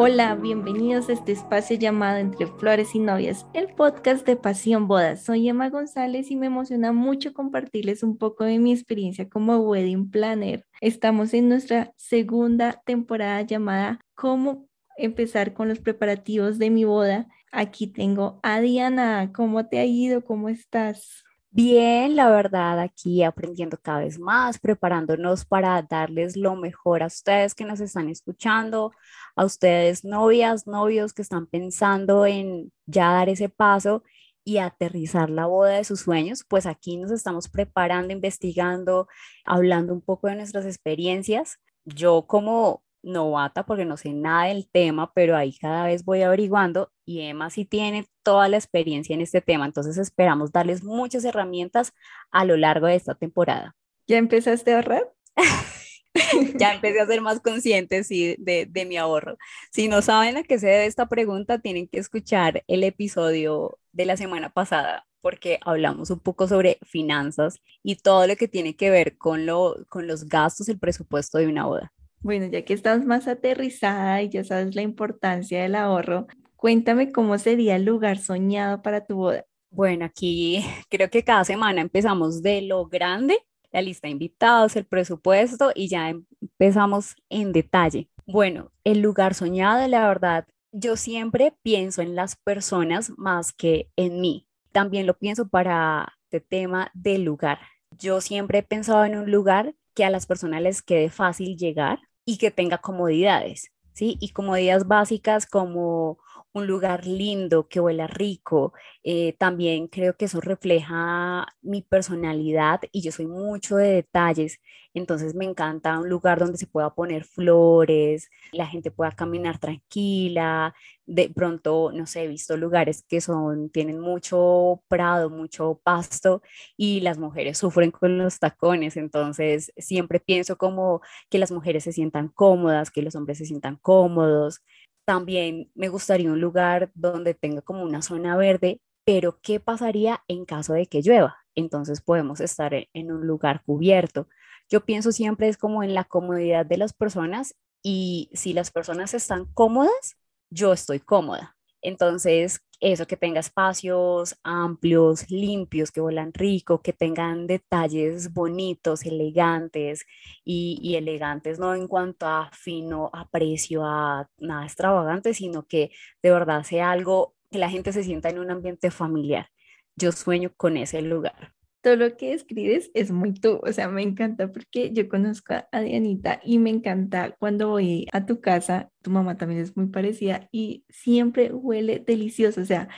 Hola, 0.00 0.36
bienvenidos 0.36 1.08
a 1.08 1.12
este 1.14 1.32
espacio 1.32 1.76
llamado 1.76 2.18
Entre 2.18 2.46
Flores 2.46 2.94
y 2.94 3.00
Novias, 3.00 3.46
el 3.52 3.66
podcast 3.74 4.24
de 4.24 4.36
Pasión 4.36 4.86
Bodas. 4.86 5.24
Soy 5.24 5.48
Emma 5.48 5.70
González 5.70 6.30
y 6.30 6.36
me 6.36 6.46
emociona 6.46 6.92
mucho 6.92 7.32
compartirles 7.32 8.04
un 8.04 8.16
poco 8.16 8.44
de 8.44 8.60
mi 8.60 8.72
experiencia 8.72 9.28
como 9.28 9.58
wedding 9.58 10.08
planner. 10.08 10.64
Estamos 10.80 11.34
en 11.34 11.48
nuestra 11.48 11.94
segunda 11.96 12.80
temporada 12.86 13.42
llamada 13.42 13.98
Cómo 14.14 14.68
empezar 14.96 15.52
con 15.52 15.68
los 15.68 15.80
preparativos 15.80 16.60
de 16.60 16.70
mi 16.70 16.84
boda. 16.84 17.26
Aquí 17.50 17.88
tengo 17.88 18.38
a 18.44 18.60
Diana. 18.60 19.32
¿Cómo 19.34 19.66
te 19.66 19.80
ha 19.80 19.84
ido? 19.84 20.22
¿Cómo 20.24 20.48
estás? 20.48 21.24
Bien, 21.60 22.14
la 22.14 22.30
verdad, 22.30 22.78
aquí 22.78 23.24
aprendiendo 23.24 23.76
cada 23.82 23.98
vez 23.98 24.16
más, 24.20 24.60
preparándonos 24.60 25.44
para 25.44 25.82
darles 25.82 26.36
lo 26.36 26.54
mejor 26.54 27.02
a 27.02 27.06
ustedes 27.06 27.52
que 27.56 27.64
nos 27.64 27.80
están 27.80 28.08
escuchando, 28.08 28.92
a 29.34 29.44
ustedes 29.44 30.04
novias, 30.04 30.68
novios 30.68 31.12
que 31.12 31.22
están 31.22 31.46
pensando 31.48 32.26
en 32.26 32.72
ya 32.86 33.10
dar 33.10 33.28
ese 33.28 33.48
paso 33.48 34.04
y 34.44 34.58
aterrizar 34.58 35.30
la 35.30 35.46
boda 35.46 35.70
de 35.72 35.82
sus 35.82 35.98
sueños, 36.02 36.44
pues 36.48 36.64
aquí 36.64 36.96
nos 36.96 37.10
estamos 37.10 37.48
preparando, 37.48 38.12
investigando, 38.12 39.08
hablando 39.44 39.92
un 39.92 40.00
poco 40.00 40.28
de 40.28 40.36
nuestras 40.36 40.64
experiencias. 40.64 41.58
Yo 41.84 42.28
como 42.28 42.84
novata 43.02 43.66
porque 43.66 43.84
no 43.84 43.96
sé 43.96 44.12
nada 44.12 44.44
del 44.44 44.68
tema, 44.70 45.12
pero 45.12 45.36
ahí 45.36 45.56
cada 45.58 45.86
vez 45.86 46.04
voy 46.04 46.22
averiguando 46.22 46.92
y 47.08 47.22
Emma 47.22 47.48
sí 47.48 47.64
tiene 47.64 48.06
toda 48.22 48.48
la 48.48 48.58
experiencia 48.58 49.14
en 49.14 49.22
este 49.22 49.40
tema, 49.40 49.64
entonces 49.64 49.96
esperamos 49.96 50.52
darles 50.52 50.84
muchas 50.84 51.24
herramientas 51.24 51.94
a 52.30 52.44
lo 52.44 52.58
largo 52.58 52.86
de 52.86 52.96
esta 52.96 53.14
temporada. 53.14 53.74
¿Ya 54.06 54.18
empezaste 54.18 54.72
a 54.72 54.76
ahorrar? 54.76 55.10
ya 56.58 56.74
empecé 56.74 57.00
a 57.00 57.06
ser 57.06 57.22
más 57.22 57.40
consciente 57.40 58.04
sí, 58.04 58.36
de, 58.38 58.66
de, 58.66 58.84
mi 58.84 58.98
ahorro. 58.98 59.38
Si 59.72 59.88
no 59.88 60.02
saben 60.02 60.36
a 60.36 60.42
qué 60.42 60.58
se 60.58 60.66
debe 60.66 60.84
esta 60.84 61.08
pregunta, 61.08 61.60
tienen 61.60 61.88
que 61.88 61.98
escuchar 61.98 62.62
el 62.66 62.84
episodio 62.84 63.78
de 63.92 64.04
la 64.04 64.18
semana 64.18 64.50
pasada 64.50 65.06
porque 65.22 65.58
hablamos 65.62 66.10
un 66.10 66.20
poco 66.20 66.46
sobre 66.46 66.78
finanzas 66.82 67.60
y 67.82 67.96
todo 67.96 68.26
lo 68.26 68.36
que 68.36 68.48
tiene 68.48 68.76
que 68.76 68.90
ver 68.90 69.16
con, 69.16 69.46
lo, 69.46 69.76
con 69.88 70.06
los 70.06 70.28
gastos, 70.28 70.68
el 70.68 70.78
presupuesto 70.78 71.38
de 71.38 71.48
una 71.48 71.64
boda. 71.64 71.90
Bueno, 72.20 72.46
ya 72.46 72.64
que 72.64 72.74
estás 72.74 73.04
más 73.04 73.28
aterrizada 73.28 74.22
y 74.22 74.28
ya 74.28 74.44
sabes 74.44 74.74
la 74.74 74.82
importancia 74.82 75.62
del 75.62 75.74
ahorro, 75.74 76.26
cuéntame 76.58 77.12
cómo 77.12 77.38
sería 77.38 77.76
el 77.76 77.84
lugar 77.84 78.18
soñado 78.18 78.82
para 78.82 79.06
tu 79.06 79.16
boda. 79.16 79.46
Bueno, 79.70 80.04
aquí 80.04 80.62
creo 80.90 81.08
que 81.08 81.24
cada 81.24 81.44
semana 81.44 81.80
empezamos 81.80 82.42
de 82.42 82.62
lo 82.62 82.86
grande, 82.86 83.38
la 83.70 83.80
lista 83.80 84.08
de 84.08 84.12
invitados, 84.12 84.76
el 84.76 84.84
presupuesto 84.84 85.70
y 85.74 85.88
ya 85.88 86.10
empezamos 86.10 87.14
en 87.30 87.52
detalle. 87.52 88.10
Bueno, 88.26 88.72
el 88.84 89.00
lugar 89.00 89.34
soñado, 89.34 89.86
la 89.88 90.06
verdad, 90.06 90.46
yo 90.72 90.96
siempre 90.96 91.54
pienso 91.62 92.02
en 92.02 92.14
las 92.14 92.36
personas 92.36 93.12
más 93.16 93.52
que 93.52 93.90
en 93.96 94.20
mí. 94.20 94.46
También 94.72 95.06
lo 95.06 95.16
pienso 95.16 95.48
para 95.48 96.18
este 96.24 96.40
tema 96.40 96.90
del 96.92 97.22
lugar. 97.22 97.58
Yo 97.96 98.20
siempre 98.20 98.58
he 98.58 98.62
pensado 98.62 99.04
en 99.04 99.16
un 99.16 99.30
lugar 99.30 99.74
que 99.94 100.04
a 100.04 100.10
las 100.10 100.26
personas 100.26 100.60
les 100.60 100.82
quede 100.82 101.08
fácil 101.08 101.56
llegar 101.56 102.00
y 102.24 102.36
que 102.36 102.50
tenga 102.50 102.78
comodidades, 102.78 103.72
¿sí? 103.92 104.18
Y 104.20 104.30
comodidades 104.30 104.86
básicas 104.86 105.46
como 105.46 106.18
un 106.52 106.66
lugar 106.66 107.06
lindo, 107.06 107.68
que 107.68 107.80
huela 107.80 108.06
rico. 108.06 108.72
Eh, 109.02 109.34
también 109.38 109.88
creo 109.88 110.16
que 110.16 110.26
eso 110.26 110.40
refleja 110.40 111.46
mi 111.62 111.82
personalidad 111.82 112.80
y 112.92 113.02
yo 113.02 113.12
soy 113.12 113.26
mucho 113.26 113.76
de 113.76 113.92
detalles. 113.92 114.60
Entonces 114.94 115.34
me 115.34 115.44
encanta 115.44 115.98
un 115.98 116.08
lugar 116.08 116.38
donde 116.38 116.58
se 116.58 116.66
pueda 116.66 116.94
poner 116.94 117.24
flores, 117.24 118.28
la 118.52 118.66
gente 118.66 118.90
pueda 118.90 119.12
caminar 119.12 119.58
tranquila. 119.58 120.74
De 121.06 121.30
pronto, 121.30 121.90
no 121.92 122.06
sé, 122.06 122.24
he 122.24 122.28
visto 122.28 122.56
lugares 122.56 123.04
que 123.08 123.20
son, 123.20 123.70
tienen 123.70 124.00
mucho 124.00 124.82
prado, 124.88 125.30
mucho 125.30 125.80
pasto 125.84 126.42
y 126.76 127.00
las 127.00 127.18
mujeres 127.18 127.58
sufren 127.58 127.90
con 127.90 128.18
los 128.18 128.38
tacones. 128.38 128.96
Entonces 128.96 129.72
siempre 129.76 130.20
pienso 130.20 130.56
como 130.58 131.00
que 131.30 131.38
las 131.38 131.52
mujeres 131.52 131.84
se 131.84 131.92
sientan 131.92 132.28
cómodas, 132.28 132.90
que 132.90 133.02
los 133.02 133.14
hombres 133.14 133.38
se 133.38 133.46
sientan 133.46 133.76
cómodos. 133.76 134.62
También 135.08 135.70
me 135.74 135.88
gustaría 135.88 136.30
un 136.30 136.38
lugar 136.38 136.90
donde 136.94 137.32
tenga 137.32 137.62
como 137.62 137.82
una 137.82 138.02
zona 138.02 138.36
verde, 138.36 138.82
pero 139.06 139.40
¿qué 139.40 139.58
pasaría 139.58 140.22
en 140.28 140.44
caso 140.44 140.74
de 140.74 140.84
que 140.84 141.00
llueva? 141.00 141.38
Entonces 141.54 142.02
podemos 142.02 142.40
estar 142.40 142.74
e-, 142.74 142.90
en 142.92 143.10
un 143.10 143.26
lugar 143.26 143.62
cubierto. 143.64 144.28
Yo 144.68 144.84
pienso 144.84 145.10
siempre 145.10 145.48
es 145.48 145.56
como 145.56 145.82
en 145.82 145.94
la 145.94 146.04
comodidad 146.04 146.66
de 146.66 146.76
las 146.76 146.92
personas 146.92 147.54
y 147.82 148.28
si 148.34 148.52
las 148.52 148.70
personas 148.70 149.14
están 149.14 149.46
cómodas, 149.54 150.18
yo 150.50 150.74
estoy 150.74 151.00
cómoda. 151.00 151.56
Entonces, 151.80 152.60
eso 152.80 153.06
que 153.06 153.16
tenga 153.16 153.40
espacios 153.40 154.38
amplios, 154.42 155.30
limpios, 155.30 155.90
que 155.90 156.00
vuelan 156.00 156.32
rico, 156.32 156.82
que 156.82 156.92
tengan 156.92 157.46
detalles 157.46 158.32
bonitos, 158.32 159.04
elegantes 159.04 160.06
y, 160.44 160.94
elegantes 160.96 161.58
no 161.58 161.74
en 161.74 161.88
cuanto 161.88 162.26
a 162.26 162.50
fino, 162.52 163.10
a 163.12 163.28
precio, 163.28 163.84
a 163.84 164.28
nada 164.38 164.64
extravagante, 164.64 165.34
sino 165.34 165.66
que 165.66 165.90
de 166.22 166.30
verdad 166.30 166.62
sea 166.62 166.90
algo 166.90 167.34
que 167.50 167.58
la 167.58 167.70
gente 167.70 167.92
se 167.92 168.04
sienta 168.04 168.30
en 168.30 168.38
un 168.38 168.50
ambiente 168.50 168.90
familiar. 168.90 169.50
Yo 169.96 170.12
sueño 170.12 170.52
con 170.56 170.76
ese 170.76 171.02
lugar 171.02 171.57
todo 171.88 171.96
lo 171.96 172.18
que 172.18 172.34
escribes 172.34 172.90
es 172.92 173.10
muy 173.10 173.32
tú, 173.32 173.60
o 173.62 173.72
sea, 173.72 173.88
me 173.88 174.02
encanta 174.02 174.52
porque 174.52 174.92
yo 174.92 175.08
conozco 175.08 175.54
a 175.72 175.80
Dianita 175.80 176.38
y 176.44 176.58
me 176.58 176.68
encanta 176.68 177.34
cuando 177.38 177.68
voy 177.68 178.06
a 178.12 178.26
tu 178.26 178.42
casa, 178.42 178.90
tu 179.00 179.10
mamá 179.10 179.38
también 179.38 179.62
es 179.62 179.74
muy 179.74 179.86
parecida 179.86 180.50
y 180.52 180.84
siempre 180.90 181.50
huele 181.50 182.04
delicioso, 182.06 182.60
o 182.60 182.64
sea, 182.66 182.90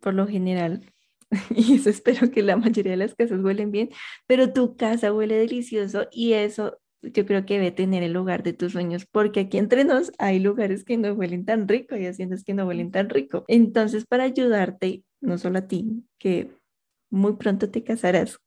por 0.00 0.14
lo 0.14 0.26
general, 0.26 0.90
y 1.54 1.74
eso 1.74 1.90
espero 1.90 2.30
que 2.30 2.42
la 2.42 2.56
mayoría 2.56 2.92
de 2.92 2.96
las 2.96 3.14
casas 3.14 3.42
huelen 3.42 3.70
bien, 3.70 3.90
pero 4.26 4.50
tu 4.54 4.76
casa 4.76 5.12
huele 5.12 5.36
delicioso 5.36 6.08
y 6.10 6.32
eso 6.32 6.78
yo 7.02 7.26
creo 7.26 7.44
que 7.44 7.54
debe 7.58 7.70
tener 7.70 8.02
el 8.02 8.14
lugar 8.14 8.42
de 8.42 8.54
tus 8.54 8.72
sueños, 8.72 9.04
porque 9.04 9.40
aquí 9.40 9.58
entre 9.58 9.84
nos 9.84 10.10
hay 10.18 10.38
lugares 10.38 10.84
que 10.84 10.96
no 10.96 11.12
huelen 11.12 11.44
tan 11.44 11.68
rico 11.68 11.96
y 11.96 12.06
haciendas 12.06 12.44
que 12.44 12.54
no 12.54 12.66
huelen 12.66 12.90
tan 12.90 13.10
rico. 13.10 13.44
Entonces, 13.46 14.06
para 14.06 14.24
ayudarte, 14.24 15.04
no 15.20 15.36
solo 15.36 15.58
a 15.58 15.68
ti, 15.68 16.02
que 16.18 16.50
muy 17.10 17.36
pronto 17.36 17.70
te 17.70 17.82
casarás. 17.84 18.38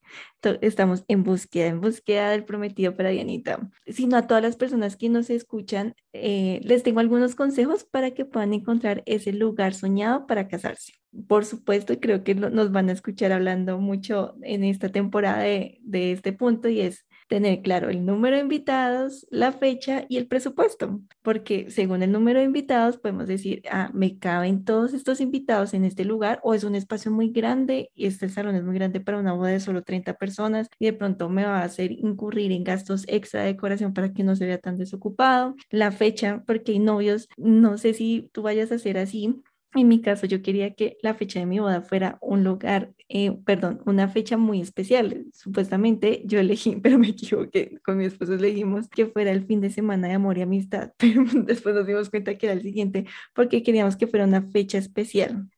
Estamos 0.62 1.04
en 1.08 1.24
búsqueda, 1.24 1.68
en 1.68 1.82
búsqueda 1.82 2.32
del 2.32 2.46
prometido 2.46 2.96
para 2.96 3.10
Dianita. 3.10 3.70
Sino 3.88 4.18
a 4.18 4.28
todas 4.28 4.44
las 4.44 4.56
personas 4.56 4.96
que 4.96 5.10
nos 5.10 5.30
escuchan, 5.30 5.96
eh, 6.14 6.60
les 6.64 6.84
tengo 6.84 7.00
algunos 7.00 7.36
consejos 7.36 7.84
para 7.84 8.12
que 8.12 8.26
puedan 8.26 8.54
encontrar 8.54 9.04
ese 9.06 9.34
lugar 9.34 9.74
soñado 9.74 10.28
para 10.28 10.48
casarse. 10.48 10.94
Por 11.28 11.46
supuesto, 11.46 12.00
creo 12.00 12.24
que 12.24 12.36
nos 12.36 12.72
van 12.72 12.90
a 12.90 12.94
escuchar 12.94 13.32
hablando 13.32 13.80
mucho 13.80 14.36
en 14.44 14.64
esta 14.64 14.90
temporada 14.90 15.44
de 15.44 15.80
este 16.12 16.34
punto 16.34 16.70
y 16.70 16.82
es 16.82 17.06
tener 17.30 17.62
claro 17.62 17.90
el 17.90 18.06
número 18.06 18.36
de 18.36 18.42
invitados, 18.42 19.28
la 19.30 19.52
fecha 19.52 20.06
y 20.10 20.18
el 20.18 20.28
presupuesto, 20.28 21.00
porque 21.22 21.70
según 21.70 22.02
el 22.02 22.12
número 22.12 22.40
de 22.40 22.46
invitados 22.46 22.98
podemos 22.98 23.28
decir, 23.28 23.62
ah, 23.72 23.92
me 23.94 24.18
caben 24.18 24.66
todos 24.66 24.94
estos 24.94 25.22
invitados 25.22 25.76
en 25.76 25.86
este 25.86 26.06
lugar 26.06 26.40
o 26.44 26.56
es 26.56 26.64
un 26.64 26.76
espacio 26.76 27.12
muy 27.12 27.30
grande 27.30 27.92
y 27.94 28.08
este 28.08 28.30
salón 28.30 28.56
es 28.56 28.64
muy 28.64 28.74
grande 28.74 29.00
para 29.00 29.20
una 29.20 29.34
boda 29.34 29.52
de 29.52 29.60
solo 29.60 29.84
30 29.84 30.16
personas 30.16 30.70
y 30.80 30.86
de 30.86 30.94
pronto 30.94 31.30
me 31.30 31.46
va 31.46 31.60
a 31.60 31.66
hacer 31.66 31.92
incurrir 31.92 32.52
en 32.52 32.64
gastos 32.64 33.06
extra 33.08 33.42
de 33.42 33.54
decoración 33.54 33.94
para 33.94 34.12
que 34.12 34.24
no 34.24 34.36
se 34.36 34.48
vea 34.48 34.58
tan 34.58 34.76
desocupado. 34.76 35.56
La 35.70 35.92
fecha, 35.92 36.44
porque 36.48 36.72
hay 36.72 36.80
novios, 36.80 37.30
no 37.38 37.78
sé 37.78 37.94
si 37.94 38.30
tú 38.34 38.42
vayas 38.42 38.72
a 38.72 38.76
hacer 38.76 38.98
así, 38.98 39.40
en 39.76 39.88
mi 39.88 40.02
caso, 40.02 40.26
yo 40.26 40.42
quería 40.42 40.74
que 40.74 40.98
la 41.04 41.14
fecha 41.14 41.40
de 41.40 41.46
mi 41.46 41.60
boda 41.60 41.82
fuera 41.82 42.18
un 42.22 42.44
lugar, 42.44 42.94
eh, 43.08 43.32
perdón, 43.46 43.82
una 43.86 44.08
fecha 44.08 44.38
muy 44.38 44.62
especial. 44.62 45.28
Supuestamente 45.34 46.24
yo 46.26 46.40
elegí, 46.40 46.76
pero 46.84 46.98
me 46.98 47.10
equivoqué. 47.10 47.80
Con 47.84 47.98
mi 47.98 48.06
esposo 48.06 48.34
elegimos 48.34 48.88
que 48.90 49.06
fuera 49.06 49.32
el 49.32 49.46
fin 49.46 49.62
de 49.62 49.70
semana 49.70 50.08
de 50.08 50.16
amor 50.16 50.38
y 50.38 50.42
amistad, 50.42 50.94
pero 50.98 51.24
después 51.46 51.76
nos 51.76 51.86
dimos 51.88 52.10
cuenta 52.10 52.38
que 52.38 52.48
era 52.48 52.54
el 52.54 52.64
siguiente 52.64 53.06
porque 53.34 53.64
queríamos 53.64 53.96
que 53.98 54.08
fuera 54.08 54.26
una 54.26 54.42
fecha 54.42 54.78
especial. 54.78 55.50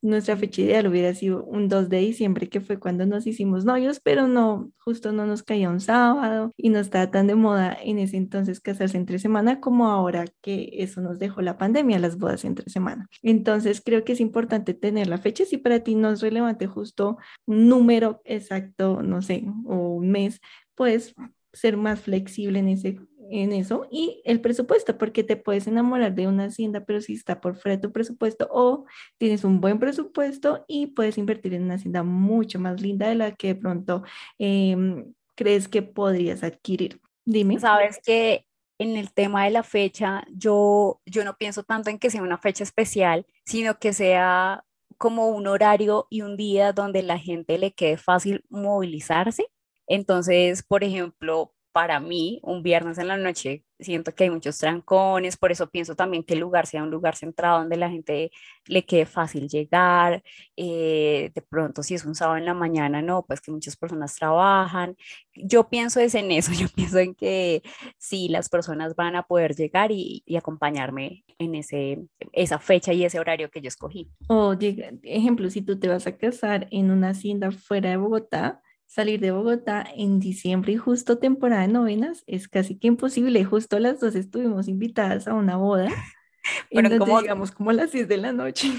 Nuestra 0.00 0.36
fecha 0.36 0.62
ideal 0.62 0.86
hubiera 0.86 1.14
sido 1.14 1.44
un 1.44 1.68
2 1.68 1.88
de 1.88 1.98
diciembre, 1.98 2.48
que 2.48 2.60
fue 2.60 2.78
cuando 2.78 3.06
nos 3.06 3.26
hicimos 3.26 3.64
novios, 3.64 4.00
pero 4.00 4.26
no, 4.26 4.70
justo 4.78 5.12
no 5.12 5.26
nos 5.26 5.42
caía 5.42 5.70
un 5.70 5.80
sábado 5.80 6.52
y 6.56 6.70
no 6.70 6.78
estaba 6.78 7.10
tan 7.10 7.26
de 7.26 7.34
moda 7.34 7.76
en 7.82 7.98
ese 7.98 8.16
entonces 8.16 8.60
casarse 8.60 8.96
entre 8.96 9.18
semana 9.18 9.60
como 9.60 9.88
ahora 9.88 10.26
que 10.42 10.70
eso 10.78 11.00
nos 11.00 11.18
dejó 11.18 11.42
la 11.42 11.58
pandemia, 11.58 11.98
las 11.98 12.18
bodas 12.18 12.44
entre 12.44 12.70
semana. 12.70 13.08
Entonces 13.22 13.82
creo 13.84 14.04
que 14.04 14.12
es 14.12 14.20
importante 14.20 14.74
tener 14.74 15.06
la 15.08 15.18
fecha, 15.18 15.44
si 15.44 15.58
para 15.58 15.80
ti 15.80 15.94
no 15.94 16.10
es 16.10 16.20
relevante 16.20 16.66
justo 16.66 17.18
un 17.46 17.68
número 17.68 18.20
exacto, 18.24 19.02
no 19.02 19.22
sé, 19.22 19.44
o 19.66 19.94
un 19.94 20.10
mes, 20.10 20.40
pues 20.74 21.14
ser 21.54 21.76
más 21.76 22.00
flexible 22.00 22.58
en 22.58 22.68
ese 22.68 22.98
en 23.30 23.52
eso 23.52 23.86
y 23.90 24.22
el 24.24 24.40
presupuesto, 24.40 24.98
porque 24.98 25.24
te 25.24 25.36
puedes 25.36 25.66
enamorar 25.66 26.14
de 26.14 26.26
una 26.26 26.44
hacienda, 26.44 26.84
pero 26.84 27.00
si 27.00 27.14
está 27.14 27.40
por 27.40 27.56
fuera 27.56 27.76
de 27.76 27.82
tu 27.82 27.92
presupuesto 27.92 28.48
o 28.50 28.86
tienes 29.18 29.44
un 29.44 29.60
buen 29.60 29.78
presupuesto 29.78 30.64
y 30.68 30.88
puedes 30.88 31.18
invertir 31.18 31.54
en 31.54 31.64
una 31.64 31.74
hacienda 31.74 32.02
mucho 32.02 32.58
más 32.58 32.80
linda 32.80 33.08
de 33.08 33.14
la 33.14 33.32
que 33.34 33.48
de 33.48 33.54
pronto 33.56 34.02
em, 34.38 35.12
crees 35.34 35.68
que 35.68 35.82
podrías 35.82 36.42
adquirir. 36.42 37.00
Dime. 37.24 37.58
Sabes 37.58 37.98
que 38.04 38.46
en 38.78 38.96
el 38.96 39.12
tema 39.12 39.44
de 39.44 39.50
la 39.50 39.62
fecha, 39.62 40.24
yo, 40.32 41.00
yo 41.06 41.24
no 41.24 41.36
pienso 41.36 41.62
tanto 41.62 41.90
en 41.90 41.98
que 41.98 42.10
sea 42.10 42.22
una 42.22 42.38
fecha 42.38 42.64
especial, 42.64 43.26
sino 43.44 43.78
que 43.78 43.92
sea 43.92 44.64
como 44.98 45.28
un 45.28 45.46
horario 45.46 46.06
y 46.10 46.22
un 46.22 46.36
día 46.36 46.72
donde 46.72 47.02
la 47.02 47.18
gente 47.18 47.58
le 47.58 47.72
quede 47.72 47.96
fácil 47.96 48.44
movilizarse. 48.48 49.46
Entonces, 49.86 50.62
por 50.62 50.82
ejemplo, 50.82 51.53
para 51.74 51.98
mí, 51.98 52.38
un 52.44 52.62
viernes 52.62 52.98
en 52.98 53.08
la 53.08 53.16
noche, 53.16 53.64
siento 53.80 54.14
que 54.14 54.22
hay 54.22 54.30
muchos 54.30 54.58
trancones, 54.58 55.36
por 55.36 55.50
eso 55.50 55.68
pienso 55.68 55.96
también 55.96 56.22
que 56.22 56.34
el 56.34 56.38
lugar 56.38 56.68
sea 56.68 56.84
un 56.84 56.90
lugar 56.92 57.16
centrado 57.16 57.58
donde 57.58 57.76
la 57.76 57.90
gente 57.90 58.30
le 58.66 58.84
quede 58.84 59.06
fácil 59.06 59.48
llegar. 59.48 60.22
Eh, 60.56 61.32
de 61.34 61.42
pronto, 61.42 61.82
si 61.82 61.94
es 61.94 62.04
un 62.04 62.14
sábado 62.14 62.38
en 62.38 62.44
la 62.44 62.54
mañana, 62.54 63.02
no, 63.02 63.24
pues 63.26 63.40
que 63.40 63.50
muchas 63.50 63.76
personas 63.76 64.14
trabajan. 64.14 64.96
Yo 65.34 65.68
pienso 65.68 65.98
es 65.98 66.14
en 66.14 66.30
eso, 66.30 66.52
yo 66.56 66.68
pienso 66.68 66.98
en 66.98 67.12
que 67.12 67.62
sí, 67.98 68.28
las 68.28 68.48
personas 68.48 68.94
van 68.94 69.16
a 69.16 69.24
poder 69.24 69.56
llegar 69.56 69.90
y, 69.90 70.22
y 70.26 70.36
acompañarme 70.36 71.24
en 71.38 71.56
ese, 71.56 72.04
esa 72.32 72.60
fecha 72.60 72.92
y 72.92 73.04
ese 73.04 73.18
horario 73.18 73.50
que 73.50 73.60
yo 73.60 73.66
escogí. 73.66 74.12
O, 74.28 74.54
ejemplo, 75.02 75.50
si 75.50 75.60
tú 75.60 75.76
te 75.80 75.88
vas 75.88 76.06
a 76.06 76.16
casar 76.16 76.68
en 76.70 76.92
una 76.92 77.08
hacienda 77.08 77.50
fuera 77.50 77.90
de 77.90 77.96
Bogotá, 77.96 78.62
salir 78.94 79.18
de 79.18 79.32
Bogotá 79.32 79.84
en 79.96 80.20
diciembre 80.20 80.72
y 80.72 80.76
justo 80.76 81.18
temporada 81.18 81.62
de 81.62 81.68
novenas 81.68 82.22
es 82.28 82.46
casi 82.46 82.78
que 82.78 82.86
imposible. 82.86 83.44
Justo 83.44 83.80
las 83.80 83.98
dos 83.98 84.14
estuvimos 84.14 84.68
invitadas 84.68 85.26
a 85.26 85.34
una 85.34 85.56
boda. 85.56 85.88
Pero 86.70 86.98
como 86.98 87.20
digamos 87.20 87.50
como 87.50 87.70
a 87.70 87.72
las 87.72 87.90
10 87.90 88.06
de 88.06 88.16
la 88.18 88.32
noche. 88.32 88.70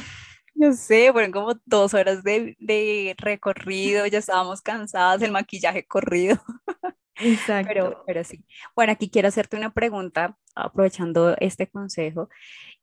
No 0.53 0.71
sé, 0.71 1.11
fueron 1.11 1.33
como 1.33 1.55
dos 1.65 1.93
horas 1.93 2.23
de, 2.23 2.55
de 2.59 3.13
recorrido, 3.17 4.05
ya 4.07 4.19
estábamos 4.19 4.61
cansadas, 4.61 5.21
el 5.21 5.33
maquillaje 5.33 5.85
corrido. 5.85 6.37
Exacto. 7.17 7.67
Pero, 7.67 8.03
pero 8.05 8.23
sí. 8.23 8.45
Bueno, 8.73 8.93
aquí 8.93 9.09
quiero 9.09 9.27
hacerte 9.27 9.57
una 9.57 9.73
pregunta, 9.73 10.37
aprovechando 10.53 11.35
este 11.39 11.67
consejo, 11.67 12.29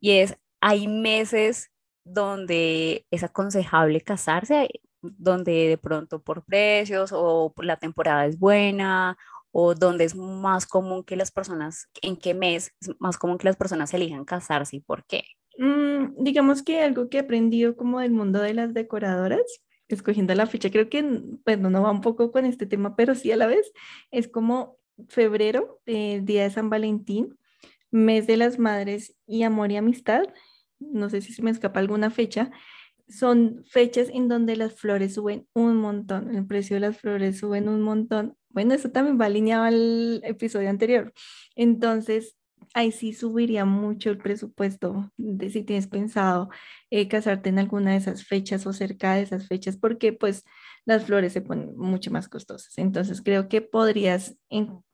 y 0.00 0.12
es, 0.19 0.37
¿hay 0.61 0.87
meses 0.87 1.70
donde 2.05 3.06
es 3.11 3.23
aconsejable 3.23 4.00
casarse? 4.02 4.69
Donde 5.02 5.69
de 5.69 5.78
pronto 5.78 6.22
por 6.22 6.44
precios 6.44 7.10
o 7.12 7.52
la 7.58 7.76
temporada 7.76 8.26
es 8.26 8.38
buena 8.38 9.16
o 9.50 9.75
donde 9.75 10.04
es 10.04 10.16
más 10.16 10.66
común 10.66 11.04
que 11.04 11.16
las 11.16 11.31
personas, 11.31 11.88
en 12.00 12.16
qué 12.16 12.34
mes 12.34 12.72
es 12.81 12.90
más 12.99 13.19
común 13.19 13.38
que 13.38 13.46
las 13.46 13.56
personas 13.56 13.93
elijan 13.93 14.25
casarse 14.25 14.76
y 14.76 14.81
por 14.81 15.04
qué? 15.04 15.25
Mm, 15.58 16.22
digamos 16.22 16.62
que 16.62 16.81
algo 16.81 17.08
que 17.08 17.19
he 17.19 17.20
aprendido 17.20 17.76
como 17.76 18.00
del 18.00 18.12
mundo 18.12 18.40
de 18.40 18.54
las 18.54 18.72
decoradoras, 18.72 19.43
escogiendo 19.88 20.34
la 20.34 20.46
fecha, 20.46 20.70
creo 20.70 20.88
que, 20.88 21.02
bueno, 21.44 21.69
no 21.69 21.82
va 21.82 21.90
un 21.90 22.00
poco 22.00 22.32
con 22.32 22.46
este 22.46 22.64
tema, 22.64 22.96
pero 22.96 23.14
sí 23.14 23.31
a 23.31 23.37
la 23.37 23.46
vez, 23.46 23.72
es 24.10 24.26
como 24.26 24.78
febrero, 25.08 25.81
eh, 25.84 26.20
día 26.22 26.44
de 26.44 26.50
San 26.50 26.70
Valentín, 26.70 27.38
mes 27.90 28.26
de 28.26 28.38
las 28.38 28.58
madres 28.58 29.14
y 29.26 29.43
amor 29.43 29.70
y 29.70 29.76
amistad, 29.76 30.25
no 30.81 31.10
sé 31.10 31.20
si 31.20 31.34
se 31.34 31.43
me 31.43 31.50
escapa 31.50 31.81
alguna 31.81 32.10
fecha, 32.10 32.50
son 33.12 33.64
fechas 33.69 34.09
en 34.12 34.29
donde 34.29 34.56
las 34.56 34.75
flores 34.75 35.14
suben 35.14 35.47
un 35.55 35.76
montón, 35.76 36.35
el 36.35 36.47
precio 36.47 36.76
de 36.76 36.81
las 36.81 36.99
flores 36.99 37.38
suben 37.38 37.69
un 37.69 37.82
montón. 37.82 38.37
Bueno, 38.49 38.75
eso 38.75 38.91
también 38.91 39.20
va 39.20 39.26
alineado 39.26 39.64
al 39.64 40.20
episodio 40.25 40.70
anterior. 40.70 41.12
Entonces, 41.56 42.37
ahí 42.75 42.93
sí 42.93 43.12
subiría 43.12 43.64
mucho 43.64 44.11
el 44.11 44.19
presupuesto 44.19 45.11
de 45.17 45.50
si 45.50 45.62
tienes 45.62 45.88
pensado 45.88 46.49
eh, 46.91 47.09
casarte 47.09 47.50
en 47.50 47.59
alguna 47.59 47.93
de 47.93 47.99
esas 47.99 48.25
fechas 48.25 48.67
o 48.67 48.73
cerca 48.73 49.14
de 49.14 49.23
esas 49.23 49.47
fechas, 49.49 49.76
porque 49.76 50.12
pues 50.12 50.44
las 50.85 51.05
flores 51.05 51.32
se 51.32 51.43
ponen 51.43 51.76
mucho 51.76 52.11
más 52.11 52.29
costosas. 52.29 52.76
Entonces, 52.79 53.23
creo 53.23 53.49
que 53.49 53.61
podrías, 53.62 54.37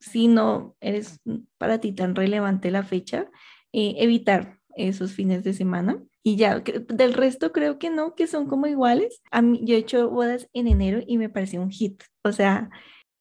si 0.00 0.28
no 0.28 0.76
eres 0.80 1.20
para 1.58 1.78
ti 1.80 1.92
tan 1.92 2.14
relevante 2.14 2.70
la 2.70 2.82
fecha, 2.82 3.30
eh, 3.72 3.94
evitar 3.98 4.57
esos 4.78 5.12
fines 5.12 5.44
de 5.44 5.52
semana 5.52 6.02
y 6.22 6.36
ya, 6.36 6.60
del 6.60 7.14
resto 7.14 7.52
creo 7.52 7.78
que 7.78 7.90
no, 7.90 8.14
que 8.14 8.26
son 8.26 8.46
como 8.48 8.66
iguales. 8.66 9.22
A 9.30 9.40
mí, 9.42 9.60
yo 9.64 9.74
he 9.74 9.78
hecho 9.78 10.10
bodas 10.10 10.48
en 10.52 10.68
enero 10.68 11.00
y 11.06 11.18
me 11.18 11.30
pareció 11.30 11.62
un 11.62 11.70
hit. 11.70 12.02
O 12.22 12.32
sea, 12.32 12.70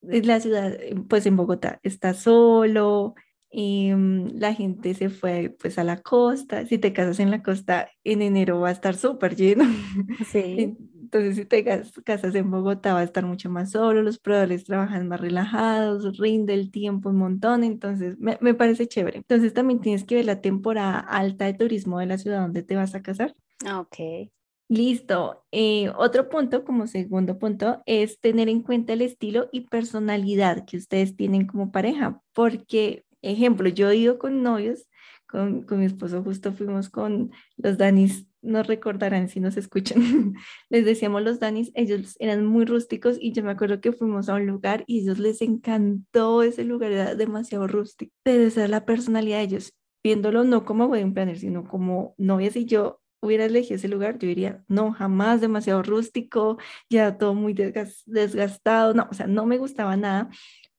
la 0.02 0.40
ciudad, 0.40 0.74
eh, 0.74 0.96
pues 1.08 1.26
en 1.26 1.38
Bogotá, 1.38 1.80
está 1.84 2.14
solo, 2.14 3.16
y, 3.50 3.92
mm, 3.94 4.38
la 4.40 4.54
gente 4.54 4.94
se 4.94 5.10
fue 5.10 5.56
pues 5.60 5.80
a 5.80 5.84
la 5.84 6.02
costa. 6.02 6.66
Si 6.66 6.78
te 6.78 6.94
casas 6.94 7.20
en 7.20 7.32
la 7.32 7.42
costa, 7.42 7.90
en 8.04 8.22
enero 8.22 8.60
va 8.60 8.70
a 8.70 8.74
estar 8.74 8.96
súper 8.96 9.36
lleno. 9.36 9.66
Sí. 10.26 10.76
Entonces, 11.08 11.38
si 11.38 11.46
te 11.46 11.64
casas 11.64 12.36
en 12.36 12.52
Bogotá, 12.52 12.94
va 12.94 13.00
a 13.00 13.04
estar 13.04 13.26
mucho 13.26 13.50
más 13.50 13.72
solo, 13.72 14.02
los 14.02 14.20
proveedores 14.20 14.66
trabajan 14.66 15.08
más 15.08 15.22
relajados, 15.22 16.18
rinde 16.18 16.54
el 16.54 16.70
tiempo 16.70 17.12
un 17.12 17.16
montón, 17.16 17.64
entonces 17.64 18.20
me, 18.20 18.38
me 18.42 18.54
parece 18.54 18.88
chévere. 18.88 19.20
Entonces, 19.20 19.54
también 19.54 19.80
tienes 19.80 20.04
que 20.04 20.16
ver 20.16 20.26
la 20.26 20.42
temporada 20.42 21.00
alta 21.00 21.46
de 21.46 21.54
turismo 21.54 22.00
de 22.00 22.08
la 22.08 22.18
ciudad 22.18 22.42
donde 22.42 22.62
te 22.62 22.76
vas 22.76 22.94
a 22.94 23.02
casar. 23.02 23.34
Ah, 23.66 23.80
ok. 23.80 24.30
Listo. 24.68 25.46
Eh, 25.54 25.90
otro 25.96 26.28
punto, 26.28 26.66
como 26.66 26.88
segundo 26.88 27.40
punto, 27.40 27.82
es 27.86 28.20
tener 28.20 28.50
en 28.50 28.62
cuenta 28.62 28.92
el 28.92 29.02
estilo 29.02 29.48
y 29.54 29.62
personalidad 29.62 30.66
que 30.66 30.76
ustedes 30.76 31.16
tienen 31.16 31.48
como 31.48 31.72
pareja, 31.72 32.22
porque, 32.34 33.06
ejemplo, 33.22 33.70
yo 33.70 33.90
he 33.90 33.96
ido 33.96 34.20
con 34.20 34.44
novios, 34.44 34.90
con, 35.26 35.62
con 35.64 35.80
mi 35.80 35.86
esposo 35.86 36.22
justo 36.22 36.52
fuimos 36.52 36.90
con 36.90 37.32
los 37.56 37.78
Danis 37.78 38.27
no 38.42 38.64
recordarán 38.64 39.30
si 39.30 39.40
nos 39.40 39.58
escuchan, 39.58 40.34
les 40.70 40.86
decíamos 40.86 41.24
los 41.24 41.40
Danis, 41.40 41.72
ellos 41.76 42.16
eran 42.20 42.46
muy 42.46 42.66
rústicos 42.66 43.18
y 43.20 43.32
yo 43.32 43.44
me 43.44 43.52
acuerdo 43.52 43.82
que 43.82 43.92
fuimos 43.92 44.30
a 44.30 44.36
un 44.36 44.46
lugar 44.46 44.84
y 44.88 45.00
a 45.00 45.02
ellos 45.04 45.20
les 45.20 45.42
encantó 45.42 46.44
ese 46.44 46.64
lugar, 46.64 46.92
era 46.92 47.16
demasiado 47.16 47.68
rústico, 47.68 48.14
pero 48.24 48.44
esa 48.44 48.64
es 48.64 48.70
la 48.70 48.86
personalidad 48.86 49.38
de 49.38 49.44
ellos, 49.44 49.74
viéndolo 50.04 50.44
no 50.44 50.66
como 50.66 50.86
wedding 50.86 51.14
planner, 51.14 51.40
sino 51.40 51.68
como 51.68 52.16
novias. 52.18 52.56
Y 52.56 52.66
yo 52.66 53.02
hubiera 53.22 53.46
elegido 53.46 53.76
ese 53.76 53.88
lugar, 53.88 54.20
yo 54.20 54.28
diría, 54.28 54.64
no, 54.68 54.94
jamás 54.94 55.42
demasiado 55.42 55.84
rústico, 55.84 56.58
ya 56.90 57.18
todo 57.18 57.34
muy 57.34 57.54
desgastado, 57.54 58.94
no, 58.94 59.08
o 59.10 59.14
sea, 59.14 59.28
no 59.28 59.46
me 59.46 59.58
gustaba 59.58 59.98
nada, 59.98 60.30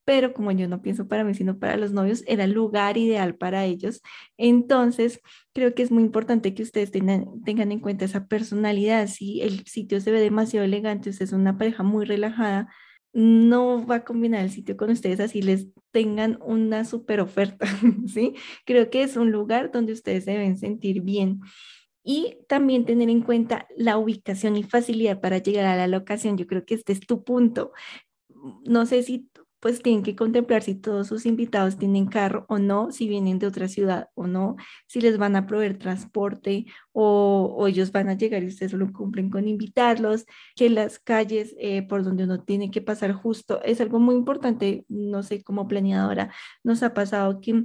pero 0.08 0.32
como 0.32 0.50
yo 0.52 0.68
no 0.68 0.80
pienso 0.80 1.06
para 1.06 1.22
mí, 1.22 1.34
sino 1.34 1.58
para 1.58 1.76
los 1.76 1.92
novios, 1.92 2.24
era 2.26 2.44
el 2.44 2.52
lugar 2.52 2.96
ideal 2.96 3.34
para 3.34 3.66
ellos. 3.66 4.00
Entonces, 4.38 5.20
creo 5.52 5.74
que 5.74 5.82
es 5.82 5.90
muy 5.90 6.02
importante 6.02 6.54
que 6.54 6.62
ustedes 6.62 6.90
tengan, 6.90 7.42
tengan 7.44 7.72
en 7.72 7.80
cuenta 7.80 8.06
esa 8.06 8.26
personalidad. 8.26 9.06
Si 9.06 9.42
el 9.42 9.66
sitio 9.66 10.00
se 10.00 10.10
ve 10.10 10.20
demasiado 10.20 10.64
elegante, 10.64 11.10
usted 11.10 11.26
es 11.26 11.34
una 11.34 11.58
pareja 11.58 11.82
muy 11.82 12.06
relajada, 12.06 12.68
no 13.12 13.86
va 13.86 13.96
a 13.96 14.04
combinar 14.06 14.42
el 14.42 14.50
sitio 14.50 14.78
con 14.78 14.88
ustedes 14.88 15.20
así 15.20 15.42
les 15.42 15.66
tengan 15.90 16.38
una 16.40 16.86
super 16.86 17.20
oferta, 17.20 17.66
¿sí? 18.06 18.32
Creo 18.64 18.88
que 18.88 19.02
es 19.02 19.14
un 19.18 19.30
lugar 19.30 19.70
donde 19.72 19.92
ustedes 19.92 20.24
deben 20.24 20.56
sentir 20.56 21.02
bien. 21.02 21.40
Y 22.02 22.38
también 22.48 22.86
tener 22.86 23.10
en 23.10 23.20
cuenta 23.20 23.68
la 23.76 23.98
ubicación 23.98 24.56
y 24.56 24.62
facilidad 24.62 25.20
para 25.20 25.36
llegar 25.36 25.66
a 25.66 25.76
la 25.76 25.86
locación. 25.86 26.38
Yo 26.38 26.46
creo 26.46 26.64
que 26.64 26.76
este 26.76 26.94
es 26.94 27.00
tu 27.00 27.24
punto. 27.24 27.72
No 28.64 28.86
sé 28.86 29.02
si 29.02 29.28
pues 29.60 29.82
tienen 29.82 30.02
que 30.02 30.14
contemplar 30.14 30.62
si 30.62 30.74
todos 30.74 31.08
sus 31.08 31.26
invitados 31.26 31.76
tienen 31.78 32.06
carro 32.06 32.46
o 32.48 32.58
no, 32.58 32.92
si 32.92 33.08
vienen 33.08 33.38
de 33.38 33.46
otra 33.46 33.68
ciudad 33.68 34.08
o 34.14 34.26
no, 34.26 34.56
si 34.86 35.00
les 35.00 35.18
van 35.18 35.36
a 35.36 35.46
proveer 35.46 35.78
transporte 35.78 36.66
o, 36.92 37.66
ellos 37.68 37.92
van 37.92 38.08
a 38.08 38.14
llegar 38.14 38.42
y 38.42 38.46
ustedes 38.46 38.72
solo 38.72 38.92
cumplen 38.92 39.30
con 39.30 39.48
invitarlos, 39.48 40.26
que 40.54 40.70
las 40.70 40.98
calles 40.98 41.54
eh, 41.58 41.82
por 41.82 42.04
donde 42.04 42.24
uno 42.24 42.42
tiene 42.42 42.70
que 42.70 42.80
pasar 42.80 43.12
justo 43.12 43.60
es 43.62 43.80
algo 43.80 43.98
muy 43.98 44.14
importante, 44.14 44.84
no 44.88 45.22
sé, 45.22 45.42
como 45.42 45.68
planeadora, 45.68 46.32
nos 46.62 46.82
ha 46.82 46.94
pasado 46.94 47.40
que 47.40 47.64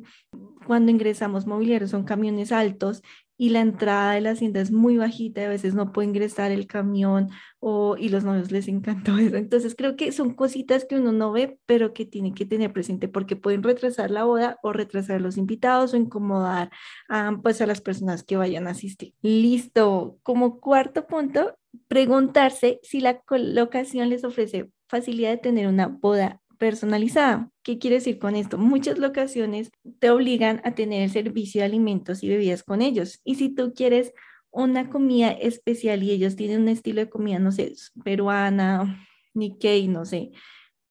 cuando 0.65 0.91
ingresamos 0.91 1.45
mobiliarios 1.45 1.91
son 1.91 2.03
camiones 2.03 2.51
altos 2.51 3.01
y 3.43 3.49
la 3.49 3.59
entrada 3.59 4.13
de 4.13 4.21
la 4.21 4.29
hacienda 4.29 4.61
es 4.61 4.71
muy 4.71 4.95
bajita 4.95 5.41
y 5.41 5.43
a 5.43 5.49
veces 5.49 5.75
no 5.75 5.91
puede 5.91 6.07
ingresar 6.07 6.53
el 6.53 6.65
camión 6.65 7.29
o, 7.59 7.97
y 7.97 8.07
los 8.07 8.23
novios 8.23 8.53
les 8.53 8.69
encantó 8.69 9.17
eso. 9.17 9.35
Entonces 9.35 9.75
creo 9.75 9.97
que 9.97 10.13
son 10.13 10.33
cositas 10.33 10.85
que 10.85 10.95
uno 10.95 11.11
no 11.11 11.33
ve, 11.33 11.59
pero 11.65 11.93
que 11.93 12.05
tiene 12.05 12.33
que 12.33 12.45
tener 12.45 12.71
presente 12.71 13.09
porque 13.09 13.35
pueden 13.35 13.61
retrasar 13.61 14.11
la 14.11 14.23
boda 14.23 14.59
o 14.63 14.71
retrasar 14.71 15.19
los 15.19 15.35
invitados 15.35 15.93
o 15.93 15.97
incomodar 15.97 16.71
a, 17.09 17.37
pues, 17.43 17.59
a 17.59 17.65
las 17.65 17.81
personas 17.81 18.23
que 18.23 18.37
vayan 18.37 18.65
a 18.65 18.71
asistir. 18.71 19.13
Listo. 19.21 20.19
Como 20.23 20.61
cuarto 20.61 21.05
punto, 21.05 21.57
preguntarse 21.89 22.79
si 22.81 23.01
la 23.01 23.19
colocación 23.19 24.07
les 24.07 24.23
ofrece 24.23 24.71
facilidad 24.87 25.31
de 25.31 25.37
tener 25.37 25.67
una 25.67 25.87
boda 25.87 26.39
personalizada. 26.57 27.49
¿Qué 27.63 27.79
quiere 27.79 27.97
decir 27.97 28.19
con 28.19 28.35
esto? 28.35 28.57
Muchas 28.57 28.97
locaciones 28.97 29.71
te 29.99 30.09
obligan 30.09 30.61
a 30.63 30.75
tener 30.75 31.03
el 31.03 31.11
servicio 31.11 31.61
de 31.61 31.65
alimentos 31.65 32.23
y 32.23 32.29
bebidas 32.29 32.63
con 32.63 32.81
ellos. 32.81 33.21
Y 33.23 33.35
si 33.35 33.49
tú 33.49 33.73
quieres 33.75 34.13
una 34.51 34.89
comida 34.89 35.31
especial 35.31 36.03
y 36.03 36.11
ellos 36.11 36.35
tienen 36.35 36.61
un 36.61 36.69
estilo 36.69 37.01
de 37.01 37.09
comida, 37.09 37.39
no 37.39 37.51
sé, 37.51 37.73
peruana, 38.03 39.07
Nikkei, 39.33 39.87
no 39.87 40.05
sé, 40.05 40.31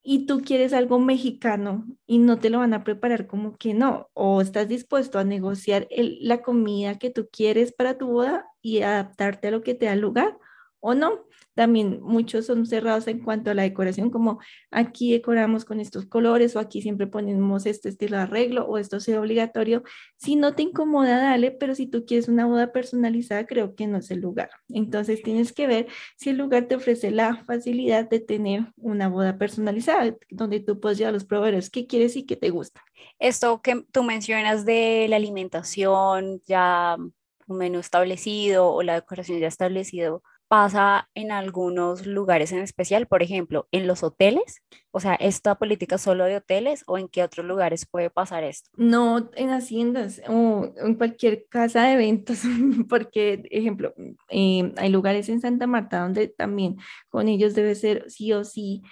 y 0.03 0.27
tú 0.27 0.43
quieres 0.43 0.73
algo 0.73 0.99
mexicano 0.99 1.87
y 2.07 2.19
no 2.19 2.39
te 2.39 2.51
lo 2.51 2.59
van 2.59 2.75
a 2.75 2.83
preparar 2.83 3.27
como 3.27 3.57
que 3.57 3.73
no, 3.73 4.11
o 4.15 4.41
estás 4.41 4.69
dispuesto 4.69 5.19
a 5.19 5.25
negociar 5.25 5.87
la 5.91 6.43
comida 6.43 6.99
que 6.99 7.11
tú 7.11 7.29
quieres 7.31 7.73
para 7.73 7.97
tu 7.97 8.09
boda 8.09 8.47
y 8.61 8.83
adaptarte 8.83 9.49
a 9.49 9.51
lo 9.53 9.63
que 9.63 9.75
te 9.75 9.87
da 9.87 9.95
lugar, 9.95 10.37
o 10.83 10.95
no. 10.95 11.25
También 11.55 12.01
muchos 12.03 12.47
son 12.47 12.67
cerrados 12.67 13.07
en 13.09 13.21
cuanto 13.21 13.51
a 13.51 13.55
la 13.55 13.63
decoración, 13.63 14.11
como 14.11 14.41
aquí 14.71 15.13
decoramos 15.13 15.65
con 15.65 15.81
estos 15.81 16.07
colores 16.07 16.57
o 16.57 16.59
aquí 16.59 16.81
siempre 16.83 17.07
ponemos 17.07 17.67
este 17.67 17.91
estilo 17.91 18.17
de 18.17 18.23
arreglo 18.25 18.67
o 18.67 18.79
esto 18.79 19.01
sea 19.01 19.21
obligatorio. 19.21 19.83
Si 20.17 20.35
no 20.35 20.55
te 20.55 20.63
incomoda, 20.63 21.19
dale, 21.19 21.51
pero 21.51 21.75
si 21.75 21.87
tú 21.87 22.05
quieres 22.07 22.29
una 22.29 22.47
boda 22.47 22.73
personalizada, 22.73 23.47
creo 23.47 23.75
que 23.75 23.87
no 23.87 23.99
es 23.99 24.11
el 24.11 24.21
lugar. 24.21 24.51
Entonces 24.71 25.23
tienes 25.23 25.53
que 25.53 25.67
ver 25.67 25.87
si 26.17 26.31
el 26.31 26.39
lugar 26.39 26.67
te 26.67 26.75
ofrece 26.75 27.11
la 27.11 27.37
facilidad 27.45 28.09
de 28.09 28.21
tener 28.21 28.73
una 28.77 29.09
boda 29.09 29.39
personalizada, 29.39 30.17
donde 30.31 30.61
tú 30.61 30.81
puedes 30.81 30.99
llevar 30.99 31.13
los 31.13 31.25
proveedores 31.25 31.71
que 31.71 31.87
quieres 31.87 32.17
y 32.17 32.25
que 32.25 32.37
te 32.37 32.51
gusta. 32.51 32.83
Esto 33.19 33.61
que 33.63 33.85
tú 33.93 34.03
mencionas 34.03 34.65
de 34.65 35.07
la 35.09 35.17
alimentación 35.17 36.41
ya 36.47 36.97
un 37.47 37.59
menú 37.59 37.79
establecido 37.79 38.69
o 38.73 38.83
la 38.83 38.95
decoración 38.95 39.39
ya 39.39 39.49
establecido, 39.49 40.23
pasa 40.53 41.09
en 41.15 41.33
algunos 41.33 42.05
lugares 42.05 42.53
en 42.53 42.59
especial, 42.59 43.07
por 43.07 43.23
ejemplo, 43.23 43.69
en 43.73 43.87
los 43.87 44.03
hoteles, 44.03 44.63
o 44.91 45.01
sea, 45.01 45.15
¿esta 45.15 45.55
política 45.55 45.97
solo 45.97 46.27
de 46.27 46.37
hoteles 46.37 46.85
o 46.87 46.99
en 46.99 47.09
qué 47.09 47.23
otros 47.23 47.47
lugares 47.47 47.87
puede 47.87 48.11
pasar 48.11 48.45
esto? 48.45 48.69
No, 48.77 49.31
en 49.35 49.49
haciendas 49.49 50.21
o 50.29 50.71
en 50.77 50.97
cualquier 50.97 51.47
casa 51.49 51.85
de 51.85 51.95
eventos, 51.95 52.43
porque, 52.91 53.45
ejemplo, 53.51 53.95
eh, 54.29 54.75
hay 54.77 54.91
lugares 54.91 55.31
en 55.31 55.41
Santa 55.41 55.67
Marta 55.67 56.01
donde 56.01 56.29
también 56.29 56.77
con 57.09 57.29
ellos 57.29 57.55
debe 57.55 57.75
ser 57.75 58.11
sí 58.11 58.35
o 58.35 58.45
sí, 58.45 58.83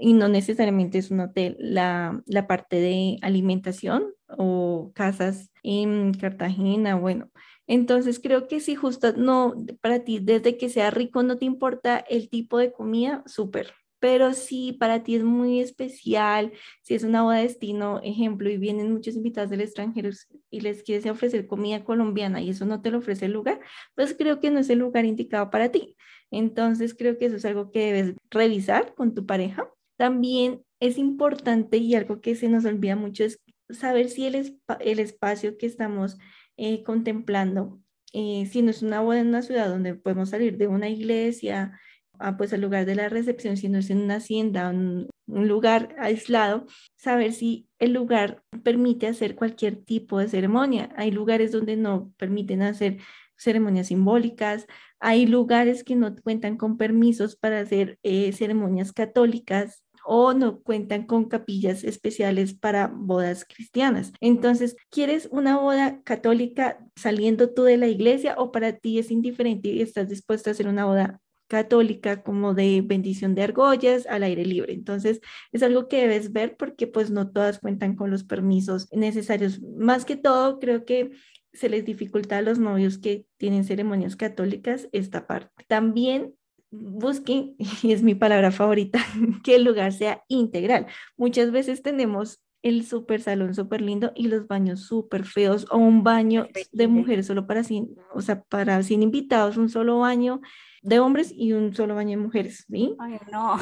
y 0.00 0.12
no 0.12 0.26
necesariamente 0.26 0.98
es 0.98 1.12
un 1.12 1.20
hotel, 1.20 1.56
la, 1.60 2.20
la 2.26 2.48
parte 2.48 2.80
de 2.80 3.18
alimentación 3.22 4.12
o 4.26 4.90
casas 4.92 5.52
en 5.62 6.14
Cartagena, 6.14 6.96
bueno, 6.96 7.30
entonces 7.66 8.20
creo 8.20 8.46
que 8.46 8.60
si 8.60 8.74
justo 8.74 9.12
no, 9.16 9.54
para 9.80 10.04
ti, 10.04 10.20
desde 10.20 10.56
que 10.56 10.68
sea 10.68 10.90
rico 10.90 11.22
no 11.22 11.38
te 11.38 11.44
importa 11.44 11.98
el 11.98 12.28
tipo 12.28 12.58
de 12.58 12.72
comida, 12.72 13.22
súper. 13.26 13.74
Pero 13.98 14.34
si 14.34 14.72
para 14.72 15.02
ti 15.02 15.16
es 15.16 15.24
muy 15.24 15.60
especial, 15.60 16.52
si 16.82 16.94
es 16.94 17.02
una 17.02 17.22
boda 17.22 17.36
de 17.38 17.44
destino, 17.44 18.00
ejemplo, 18.02 18.48
y 18.50 18.58
vienen 18.58 18.92
muchos 18.92 19.16
invitados 19.16 19.50
del 19.50 19.62
extranjero 19.62 20.10
y 20.50 20.60
les 20.60 20.82
quieres 20.82 21.06
ofrecer 21.06 21.46
comida 21.46 21.82
colombiana 21.82 22.40
y 22.42 22.50
eso 22.50 22.66
no 22.66 22.82
te 22.82 22.90
lo 22.90 22.98
ofrece 22.98 23.24
el 23.26 23.32
lugar, 23.32 23.60
pues 23.94 24.14
creo 24.14 24.38
que 24.38 24.50
no 24.50 24.60
es 24.60 24.68
el 24.70 24.78
lugar 24.80 25.06
indicado 25.06 25.50
para 25.50 25.70
ti. 25.70 25.96
Entonces 26.30 26.94
creo 26.94 27.18
que 27.18 27.26
eso 27.26 27.36
es 27.36 27.44
algo 27.46 27.70
que 27.70 27.92
debes 27.92 28.14
revisar 28.30 28.94
con 28.94 29.14
tu 29.14 29.26
pareja. 29.26 29.68
También 29.96 30.62
es 30.78 30.98
importante 30.98 31.78
y 31.78 31.94
algo 31.94 32.20
que 32.20 32.34
se 32.34 32.48
nos 32.48 32.64
olvida 32.64 32.96
mucho 32.96 33.24
es 33.24 33.40
saber 33.70 34.10
si 34.10 34.26
el, 34.26 34.60
el 34.80 34.98
espacio 34.98 35.56
que 35.56 35.66
estamos 35.66 36.18
eh, 36.56 36.82
contemplando 36.82 37.80
eh, 38.12 38.46
si 38.46 38.62
no 38.62 38.70
es 38.70 38.82
una 38.82 39.00
boda 39.00 39.20
en 39.20 39.28
una 39.28 39.42
ciudad 39.42 39.68
donde 39.68 39.94
podemos 39.94 40.30
salir 40.30 40.56
de 40.56 40.68
una 40.68 40.88
iglesia 40.88 41.78
a, 42.18 42.36
pues 42.38 42.52
al 42.54 42.62
lugar 42.62 42.86
de 42.86 42.94
la 42.94 43.10
recepción, 43.10 43.58
si 43.58 43.68
no 43.68 43.78
es 43.78 43.90
en 43.90 43.98
una 44.00 44.16
hacienda, 44.16 44.70
un, 44.70 45.10
un 45.26 45.48
lugar 45.48 45.94
aislado, 45.98 46.66
saber 46.96 47.34
si 47.34 47.68
el 47.78 47.92
lugar 47.92 48.42
permite 48.62 49.06
hacer 49.06 49.34
cualquier 49.36 49.76
tipo 49.76 50.18
de 50.18 50.28
ceremonia. 50.28 50.88
Hay 50.96 51.10
lugares 51.10 51.52
donde 51.52 51.76
no 51.76 52.12
permiten 52.16 52.62
hacer 52.62 52.98
ceremonias 53.36 53.88
simbólicas, 53.88 54.66
hay 54.98 55.26
lugares 55.26 55.84
que 55.84 55.94
no 55.94 56.16
cuentan 56.16 56.56
con 56.56 56.78
permisos 56.78 57.36
para 57.36 57.60
hacer 57.60 57.98
eh, 58.02 58.32
ceremonias 58.32 58.94
católicas 58.94 59.82
o 60.06 60.32
no 60.32 60.60
cuentan 60.60 61.06
con 61.06 61.26
capillas 61.26 61.84
especiales 61.84 62.54
para 62.54 62.86
bodas 62.88 63.44
cristianas. 63.44 64.12
Entonces, 64.20 64.76
¿quieres 64.90 65.28
una 65.30 65.58
boda 65.58 66.00
católica 66.02 66.78
saliendo 66.96 67.50
tú 67.50 67.64
de 67.64 67.76
la 67.76 67.88
iglesia 67.88 68.34
o 68.38 68.52
para 68.52 68.72
ti 68.72 68.98
es 68.98 69.10
indiferente 69.10 69.68
y 69.68 69.82
estás 69.82 70.08
dispuesta 70.08 70.50
a 70.50 70.52
hacer 70.52 70.68
una 70.68 70.84
boda 70.84 71.20
católica 71.48 72.22
como 72.22 72.54
de 72.54 72.82
bendición 72.84 73.34
de 73.34 73.42
argollas 73.42 74.06
al 74.06 74.22
aire 74.24 74.44
libre. 74.44 74.72
Entonces, 74.72 75.20
es 75.52 75.62
algo 75.62 75.88
que 75.88 76.00
debes 76.00 76.32
ver 76.32 76.56
porque 76.56 76.86
pues 76.86 77.10
no 77.10 77.30
todas 77.30 77.60
cuentan 77.60 77.94
con 77.94 78.10
los 78.10 78.24
permisos 78.24 78.88
necesarios. 78.92 79.60
Más 79.62 80.04
que 80.04 80.16
todo, 80.16 80.58
creo 80.58 80.84
que 80.84 81.12
se 81.52 81.68
les 81.68 81.84
dificulta 81.84 82.38
a 82.38 82.42
los 82.42 82.58
novios 82.58 82.98
que 82.98 83.26
tienen 83.38 83.64
ceremonias 83.64 84.16
católicas 84.16 84.88
esta 84.92 85.26
parte. 85.26 85.64
También 85.68 86.34
busquen, 86.80 87.56
y 87.82 87.92
es 87.92 88.02
mi 88.02 88.14
palabra 88.14 88.50
favorita, 88.50 89.00
que 89.44 89.56
el 89.56 89.64
lugar 89.64 89.92
sea 89.92 90.22
integral. 90.28 90.86
Muchas 91.16 91.50
veces 91.50 91.82
tenemos 91.82 92.42
el 92.62 92.84
super 92.84 93.20
salón 93.22 93.54
súper 93.54 93.80
lindo 93.80 94.12
y 94.16 94.28
los 94.28 94.48
baños 94.48 94.80
súper 94.80 95.24
feos 95.24 95.66
o 95.70 95.76
un 95.76 96.02
baño 96.02 96.48
de 96.72 96.88
mujeres 96.88 97.26
solo 97.26 97.46
para 97.46 97.62
sin, 97.62 97.96
o 98.12 98.20
sea, 98.20 98.42
para 98.42 98.82
sin 98.82 99.02
invitados, 99.02 99.56
un 99.56 99.68
solo 99.68 100.00
baño 100.00 100.40
de 100.82 100.98
hombres 100.98 101.32
y 101.34 101.52
un 101.52 101.74
solo 101.74 101.94
baño 101.94 102.10
de 102.10 102.24
mujeres, 102.24 102.64
¿sí? 102.68 102.94
Ay, 102.98 103.18
no, 103.30 103.56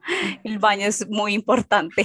el 0.44 0.58
baño 0.58 0.86
es 0.86 1.08
muy 1.08 1.34
importante. 1.34 2.04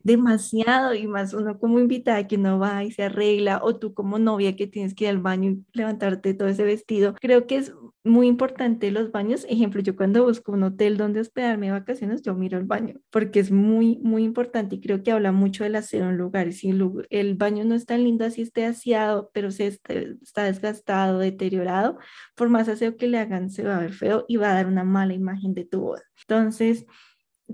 Demasiado 0.00 0.94
y 0.94 1.08
más 1.08 1.34
uno 1.34 1.58
como 1.58 1.80
invitada 1.80 2.26
que 2.28 2.38
no 2.38 2.58
va 2.58 2.84
y 2.84 2.92
se 2.92 3.02
arregla 3.02 3.60
o 3.62 3.76
tú 3.76 3.94
como 3.94 4.18
novia 4.18 4.54
que 4.54 4.68
tienes 4.68 4.94
que 4.94 5.04
ir 5.04 5.10
al 5.10 5.18
baño 5.18 5.50
y 5.50 5.64
levantarte 5.72 6.34
todo 6.34 6.48
ese 6.48 6.62
vestido. 6.62 7.14
Creo 7.20 7.46
que 7.46 7.56
es 7.56 7.74
muy 8.04 8.26
importante 8.26 8.90
los 8.90 9.12
baños. 9.12 9.44
Ejemplo, 9.48 9.80
yo 9.82 9.96
cuando 9.96 10.24
busco 10.24 10.52
un 10.52 10.62
hotel 10.62 10.96
donde 10.96 11.20
hospedarme 11.20 11.66
de 11.66 11.72
vacaciones, 11.72 12.22
yo 12.22 12.34
miro 12.34 12.58
el 12.58 12.64
baño, 12.64 12.96
porque 13.10 13.40
es 13.40 13.50
muy, 13.50 13.98
muy 14.02 14.24
importante 14.24 14.76
y 14.76 14.80
creo 14.80 15.02
que 15.02 15.12
habla 15.12 15.32
mucho 15.32 15.64
del 15.64 15.76
aseo 15.76 16.08
en 16.08 16.16
lugares. 16.16 16.58
Si 16.58 16.70
el, 16.70 17.34
baño 17.34 17.64
no 17.64 17.74
es 17.74 17.86
tan 17.86 18.04
lindo, 18.04 18.24
así 18.24 18.42
esté 18.42 18.64
aseado, 18.64 19.30
pero 19.32 19.50
se 19.50 19.66
está, 19.66 20.44
desgastado, 20.44 21.18
deteriorado, 21.18 21.98
por 22.34 22.48
más 22.48 22.68
aseo 22.68 22.96
que 22.96 23.08
le 23.08 23.18
hagan, 23.18 23.50
se 23.50 23.64
va 23.64 23.76
a 23.76 23.80
ver 23.80 23.92
feo 23.92 24.24
y 24.28 24.36
va 24.36 24.50
a 24.50 24.54
dar 24.54 24.66
una 24.66 24.84
mala 24.84 25.14
imagen 25.14 25.54
de 25.54 25.64
tu 25.64 25.80
boda. 25.80 26.02
Entonces, 26.20 26.86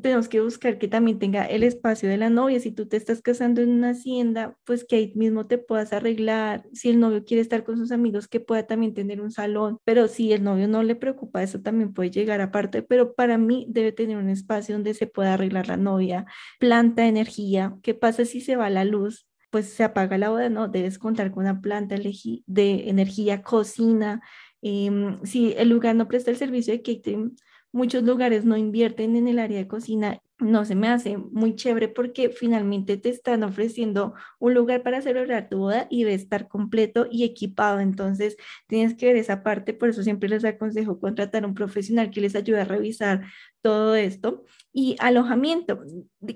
tenemos 0.02 0.28
que 0.28 0.40
buscar 0.40 0.78
que 0.78 0.88
también 0.88 1.18
tenga 1.18 1.44
el 1.44 1.62
espacio 1.62 2.08
de 2.08 2.16
la 2.16 2.28
novia. 2.28 2.58
Si 2.58 2.72
tú 2.72 2.86
te 2.86 2.96
estás 2.96 3.22
casando 3.22 3.60
en 3.62 3.70
una 3.70 3.90
hacienda, 3.90 4.56
pues 4.64 4.84
que 4.84 4.96
ahí 4.96 5.12
mismo 5.14 5.46
te 5.46 5.58
puedas 5.58 5.92
arreglar. 5.92 6.64
Si 6.72 6.90
el 6.90 6.98
novio 6.98 7.24
quiere 7.24 7.40
estar 7.40 7.64
con 7.64 7.78
sus 7.78 7.92
amigos, 7.92 8.26
que 8.26 8.40
pueda 8.40 8.66
también 8.66 8.94
tener 8.94 9.20
un 9.20 9.30
salón. 9.30 9.78
Pero 9.84 10.08
si 10.08 10.32
el 10.32 10.42
novio 10.42 10.66
no 10.68 10.82
le 10.82 10.96
preocupa, 10.96 11.42
eso 11.42 11.60
también 11.60 11.92
puede 11.92 12.10
llegar 12.10 12.40
aparte. 12.40 12.82
Pero 12.82 13.14
para 13.14 13.38
mí 13.38 13.66
debe 13.68 13.92
tener 13.92 14.16
un 14.16 14.28
espacio 14.28 14.74
donde 14.74 14.94
se 14.94 15.06
pueda 15.06 15.34
arreglar 15.34 15.68
la 15.68 15.76
novia, 15.76 16.26
planta 16.58 17.06
energía. 17.06 17.76
¿Qué 17.82 17.94
pasa 17.94 18.24
si 18.24 18.40
se 18.40 18.56
va 18.56 18.70
la 18.70 18.84
luz? 18.84 19.28
Pues 19.50 19.68
se 19.72 19.84
apaga 19.84 20.18
la 20.18 20.30
boda, 20.30 20.48
no, 20.48 20.66
debes 20.66 20.98
contar 20.98 21.30
con 21.30 21.44
una 21.44 21.60
planta 21.60 21.94
de 21.96 22.88
energía, 22.88 23.42
cocina. 23.42 24.22
Em, 24.66 25.22
si 25.24 25.52
el 25.58 25.68
lugar 25.68 25.94
no 25.94 26.08
presta 26.08 26.30
el 26.30 26.38
servicio 26.38 26.72
de 26.72 26.82
catering, 26.82 27.36
muchos 27.74 28.04
lugares 28.04 28.44
no 28.44 28.56
invierten 28.56 29.16
en 29.16 29.26
el 29.26 29.40
área 29.40 29.58
de 29.58 29.66
cocina, 29.68 30.22
no 30.38 30.64
se 30.64 30.76
me 30.76 30.88
hace 30.88 31.16
muy 31.16 31.56
chévere 31.56 31.88
porque 31.88 32.30
finalmente 32.30 32.96
te 32.96 33.08
están 33.08 33.42
ofreciendo 33.42 34.14
un 34.38 34.54
lugar 34.54 34.82
para 34.84 35.02
celebrar 35.02 35.48
tu 35.48 35.58
boda 35.58 35.86
y 35.90 36.04
de 36.04 36.14
estar 36.14 36.48
completo 36.48 37.06
y 37.10 37.24
equipado. 37.24 37.80
Entonces, 37.80 38.36
tienes 38.68 38.94
que 38.94 39.06
ver 39.06 39.16
esa 39.16 39.42
parte, 39.42 39.74
por 39.74 39.88
eso 39.88 40.02
siempre 40.04 40.28
les 40.28 40.44
aconsejo 40.44 41.00
contratar 41.00 41.44
un 41.44 41.54
profesional 41.54 42.10
que 42.10 42.20
les 42.20 42.36
ayude 42.36 42.60
a 42.60 42.64
revisar 42.64 43.22
todo 43.64 43.94
esto. 43.94 44.44
Y 44.74 44.96
alojamiento, 45.00 45.80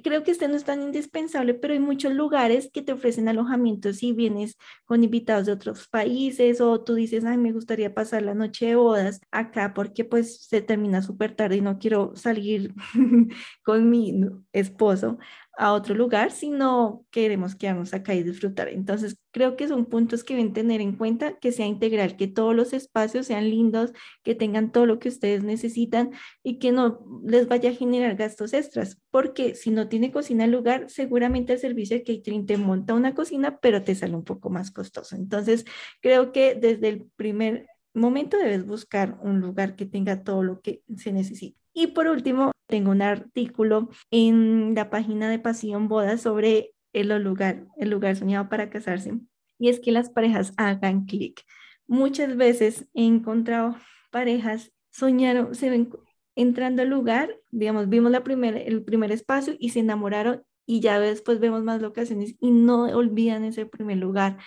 creo 0.02 0.22
que 0.22 0.30
este 0.30 0.48
no 0.48 0.56
es 0.56 0.64
tan 0.64 0.80
indispensable, 0.80 1.52
pero 1.52 1.74
hay 1.74 1.80
muchos 1.80 2.14
lugares 2.14 2.70
que 2.72 2.80
te 2.80 2.92
ofrecen 2.92 3.28
alojamiento 3.28 3.92
si 3.92 4.14
vienes 4.14 4.56
con 4.86 5.04
invitados 5.04 5.44
de 5.44 5.52
otros 5.52 5.88
países 5.88 6.62
o 6.62 6.80
tú 6.82 6.94
dices, 6.94 7.26
ay, 7.26 7.36
me 7.36 7.52
gustaría 7.52 7.92
pasar 7.92 8.22
la 8.22 8.34
noche 8.34 8.66
de 8.66 8.76
bodas 8.76 9.20
acá 9.30 9.74
porque 9.74 10.04
pues 10.06 10.46
se 10.46 10.62
termina 10.62 11.02
súper 11.02 11.34
tarde 11.34 11.56
y 11.56 11.60
no 11.60 11.78
quiero 11.78 12.16
salir 12.16 12.72
con 13.62 13.90
mi 13.90 14.22
esposo 14.52 15.18
a 15.58 15.72
otro 15.72 15.94
lugar, 15.94 16.30
sino 16.30 17.04
queremos 17.10 17.56
quedarnos 17.56 17.92
acá 17.92 18.14
y 18.14 18.22
disfrutar. 18.22 18.68
Entonces, 18.68 19.18
creo 19.32 19.56
que 19.56 19.66
son 19.66 19.86
puntos 19.86 20.22
que 20.22 20.34
deben 20.36 20.52
tener 20.52 20.80
en 20.80 20.94
cuenta, 20.96 21.36
que 21.38 21.50
sea 21.50 21.66
integral, 21.66 22.16
que 22.16 22.28
todos 22.28 22.54
los 22.54 22.72
espacios 22.72 23.26
sean 23.26 23.50
lindos, 23.50 23.92
que 24.22 24.36
tengan 24.36 24.70
todo 24.70 24.86
lo 24.86 25.00
que 25.00 25.08
ustedes 25.08 25.42
necesitan 25.42 26.12
y 26.44 26.60
que 26.60 26.70
no 26.70 27.00
les 27.26 27.48
vaya 27.48 27.70
a 27.70 27.74
generar 27.74 28.14
gastos 28.14 28.54
extras, 28.54 29.00
porque 29.10 29.56
si 29.56 29.70
no 29.70 29.88
tiene 29.88 30.12
cocina 30.12 30.44
el 30.44 30.52
lugar, 30.52 30.88
seguramente 30.88 31.54
el 31.54 31.58
servicio 31.58 31.96
de 31.96 32.04
catering 32.04 32.46
te 32.46 32.56
monta 32.56 32.94
una 32.94 33.14
cocina, 33.14 33.58
pero 33.58 33.82
te 33.82 33.96
sale 33.96 34.14
un 34.14 34.24
poco 34.24 34.50
más 34.50 34.70
costoso. 34.70 35.16
Entonces, 35.16 35.64
creo 36.00 36.30
que 36.30 36.54
desde 36.54 36.88
el 36.88 37.06
primer 37.16 37.66
momento 37.94 38.38
debes 38.38 38.64
buscar 38.64 39.18
un 39.22 39.40
lugar 39.40 39.74
que 39.74 39.86
tenga 39.86 40.22
todo 40.22 40.44
lo 40.44 40.60
que 40.60 40.82
se 40.96 41.12
necesita. 41.12 41.58
Y 41.80 41.86
por 41.86 42.08
último, 42.08 42.50
tengo 42.66 42.90
un 42.90 43.02
artículo 43.02 43.88
en 44.10 44.74
la 44.74 44.90
página 44.90 45.30
de 45.30 45.38
Pasión 45.38 45.86
Boda 45.86 46.18
sobre 46.18 46.72
el 46.92 47.16
lugar, 47.22 47.68
el 47.76 47.90
lugar 47.90 48.16
soñado 48.16 48.48
para 48.48 48.68
casarse. 48.68 49.12
Y 49.60 49.68
es 49.68 49.78
que 49.78 49.92
las 49.92 50.10
parejas 50.10 50.52
hagan 50.56 51.04
clic. 51.04 51.44
Muchas 51.86 52.36
veces 52.36 52.88
he 52.94 53.06
encontrado 53.06 53.76
parejas 54.10 54.72
soñaron, 54.90 55.54
se 55.54 55.70
ven 55.70 55.88
entrando 56.34 56.82
al 56.82 56.88
lugar, 56.88 57.36
digamos, 57.52 57.88
vimos 57.88 58.10
la 58.10 58.24
primera, 58.24 58.58
el 58.58 58.82
primer 58.82 59.12
espacio 59.12 59.54
y 59.56 59.68
se 59.68 59.78
enamoraron 59.78 60.42
y 60.66 60.80
ya 60.80 60.98
después 60.98 61.38
vemos 61.38 61.62
más 61.62 61.80
locaciones 61.80 62.34
y 62.40 62.50
no 62.50 62.86
olvidan 62.86 63.44
ese 63.44 63.66
primer 63.66 63.98
lugar. 63.98 64.38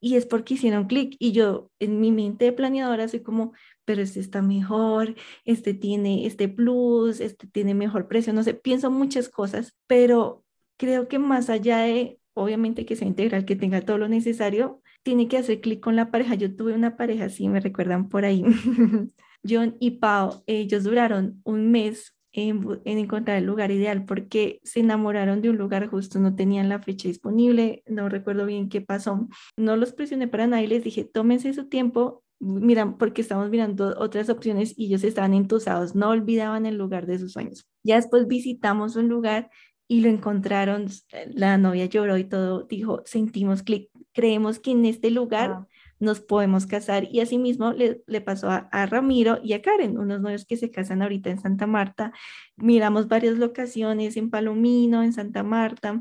Y 0.00 0.16
es 0.16 0.24
porque 0.24 0.54
hicieron 0.54 0.86
clic 0.86 1.14
y 1.18 1.32
yo 1.32 1.70
en 1.78 2.00
mi 2.00 2.10
mente 2.10 2.46
de 2.46 2.52
planeadora 2.52 3.06
soy 3.06 3.20
como, 3.20 3.52
pero 3.90 4.02
este 4.02 4.20
está 4.20 4.40
mejor, 4.40 5.16
este 5.44 5.74
tiene 5.74 6.24
este 6.24 6.48
plus, 6.48 7.18
este 7.18 7.48
tiene 7.48 7.74
mejor 7.74 8.06
precio, 8.06 8.32
no 8.32 8.44
sé, 8.44 8.54
pienso 8.54 8.88
muchas 8.88 9.28
cosas, 9.28 9.76
pero 9.88 10.44
creo 10.76 11.08
que 11.08 11.18
más 11.18 11.50
allá 11.50 11.78
de, 11.78 12.20
obviamente 12.34 12.86
que 12.86 12.94
sea 12.94 13.08
integral, 13.08 13.44
que 13.44 13.56
tenga 13.56 13.80
todo 13.80 13.98
lo 13.98 14.06
necesario, 14.06 14.80
tiene 15.02 15.26
que 15.26 15.38
hacer 15.38 15.60
clic 15.60 15.80
con 15.80 15.96
la 15.96 16.12
pareja. 16.12 16.36
Yo 16.36 16.54
tuve 16.54 16.72
una 16.72 16.96
pareja 16.96 17.24
así, 17.24 17.48
me 17.48 17.58
recuerdan 17.58 18.08
por 18.08 18.24
ahí. 18.24 18.44
John 19.48 19.76
y 19.80 19.90
Pau, 19.98 20.44
ellos 20.46 20.84
duraron 20.84 21.40
un 21.42 21.72
mes 21.72 22.16
en, 22.30 22.80
encontrar 22.84 23.38
el 23.38 23.44
lugar 23.46 23.72
ideal 23.72 24.04
porque 24.04 24.60
se 24.62 24.78
enamoraron 24.78 25.42
de 25.42 25.50
un 25.50 25.56
lugar 25.56 25.88
justo, 25.88 26.20
no 26.20 26.36
tenían 26.36 26.68
la 26.68 26.78
fecha 26.78 27.08
disponible, 27.08 27.82
no 27.88 28.08
recuerdo 28.08 28.46
bien 28.46 28.68
qué 28.68 28.80
pasó. 28.80 29.26
No 29.56 29.74
los 29.74 29.92
presioné 29.92 30.28
para 30.28 30.46
nada 30.46 30.62
y 30.62 30.68
les 30.68 30.84
dije, 30.84 31.02
tómense 31.02 31.52
su 31.54 31.68
tiempo, 31.68 32.22
miran, 32.40 32.96
porque 32.98 33.22
estamos 33.22 33.50
mirando 33.50 33.94
otras 33.98 34.28
opciones 34.30 34.74
y 34.76 34.86
ellos 34.86 35.04
estaban 35.04 35.34
entusados, 35.34 35.94
no 35.94 36.08
olvidaban 36.08 36.66
el 36.66 36.76
lugar 36.76 37.06
de 37.06 37.18
sus 37.18 37.32
sueños. 37.32 37.68
Ya 37.82 37.96
después 37.96 38.26
visitamos 38.26 38.96
un 38.96 39.08
lugar 39.08 39.50
y 39.86 40.00
lo 40.00 40.08
encontraron, 40.08 40.86
la 41.26 41.58
novia 41.58 41.86
lloró 41.86 42.16
y 42.16 42.24
todo, 42.24 42.64
dijo, 42.64 43.02
sentimos 43.04 43.62
clic, 43.62 43.90
creemos 44.12 44.58
que 44.58 44.70
en 44.72 44.84
este 44.86 45.10
lugar 45.10 45.66
nos 45.98 46.20
podemos 46.20 46.66
casar. 46.66 47.08
Y 47.10 47.20
asimismo 47.20 47.72
le, 47.72 48.02
le 48.06 48.20
pasó 48.20 48.50
a, 48.50 48.68
a, 48.72 48.86
Ramiro 48.86 49.38
y 49.42 49.52
a 49.52 49.62
Karen, 49.62 49.98
unos 49.98 50.20
novios 50.20 50.46
que 50.46 50.56
se 50.56 50.70
casan 50.70 51.02
ahorita 51.02 51.30
en 51.30 51.40
Santa 51.40 51.66
Marta. 51.66 52.12
Miramos 52.56 53.06
varias 53.06 53.36
locaciones 53.36 54.16
en 54.16 54.30
Palomino, 54.30 55.02
en 55.02 55.12
Santa 55.12 55.42
Marta, 55.42 56.00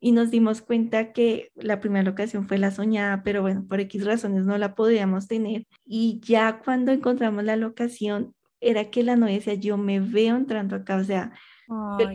y 0.00 0.12
nos 0.12 0.30
dimos 0.30 0.62
cuenta 0.62 1.12
que 1.12 1.50
la 1.54 1.80
primera 1.80 2.04
locación 2.04 2.46
fue 2.46 2.58
la 2.58 2.70
soñada, 2.70 3.22
pero 3.22 3.42
bueno, 3.42 3.66
por 3.68 3.80
X 3.80 4.04
razones 4.04 4.44
no 4.44 4.58
la 4.58 4.74
podíamos 4.74 5.26
tener. 5.26 5.66
Y 5.84 6.20
ya 6.22 6.60
cuando 6.64 6.92
encontramos 6.92 7.44
la 7.44 7.56
locación, 7.56 8.34
era 8.60 8.90
que 8.90 9.02
la 9.02 9.16
novia 9.16 9.34
decía, 9.34 9.54
yo 9.54 9.76
me 9.76 10.00
veo 10.00 10.36
entrando 10.36 10.76
acá, 10.76 10.96
o 10.96 11.04
sea, 11.04 11.32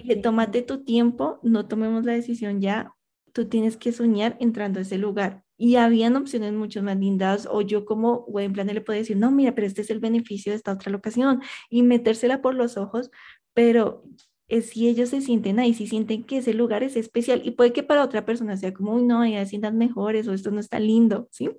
que 0.05 0.15
tómate 0.15 0.61
tu 0.61 0.83
tiempo, 0.83 1.39
no 1.43 1.67
tomemos 1.67 2.05
la 2.05 2.13
decisión 2.13 2.61
ya, 2.61 2.93
tú 3.33 3.45
tienes 3.45 3.77
que 3.77 3.91
soñar 3.91 4.37
entrando 4.39 4.79
a 4.79 4.83
ese 4.83 4.97
lugar 4.97 5.43
y 5.57 5.75
habían 5.75 6.15
opciones 6.15 6.53
mucho 6.53 6.81
más 6.81 6.97
lindas 6.97 7.47
o 7.49 7.61
yo 7.61 7.85
como 7.85 8.25
buen 8.25 8.51
plan 8.53 8.67
le 8.67 8.81
puedo 8.81 8.97
decir, 8.97 9.17
no, 9.17 9.31
mira, 9.31 9.53
pero 9.53 9.67
este 9.67 9.81
es 9.81 9.89
el 9.91 9.99
beneficio 9.99 10.51
de 10.51 10.55
esta 10.57 10.73
otra 10.73 10.91
locación 10.91 11.41
y 11.69 11.83
metérsela 11.83 12.41
por 12.41 12.55
los 12.55 12.77
ojos, 12.77 13.11
pero 13.53 14.03
es 14.51 14.69
si 14.71 14.89
ellos 14.89 15.09
se 15.09 15.21
sienten 15.21 15.59
ahí, 15.59 15.73
si 15.73 15.87
sienten 15.87 16.23
que 16.23 16.39
ese 16.39 16.53
lugar 16.53 16.83
es 16.83 16.97
especial 16.97 17.41
y 17.45 17.51
puede 17.51 17.71
que 17.71 17.83
para 17.83 18.03
otra 18.03 18.25
persona 18.25 18.57
sea 18.57 18.73
como, 18.73 18.95
uy, 18.95 19.03
no, 19.03 19.25
ya 19.25 19.45
sientan 19.45 19.77
mejores 19.77 20.27
o 20.27 20.33
esto 20.33 20.51
no 20.51 20.59
está 20.59 20.77
lindo, 20.77 21.29
¿sí? 21.31 21.49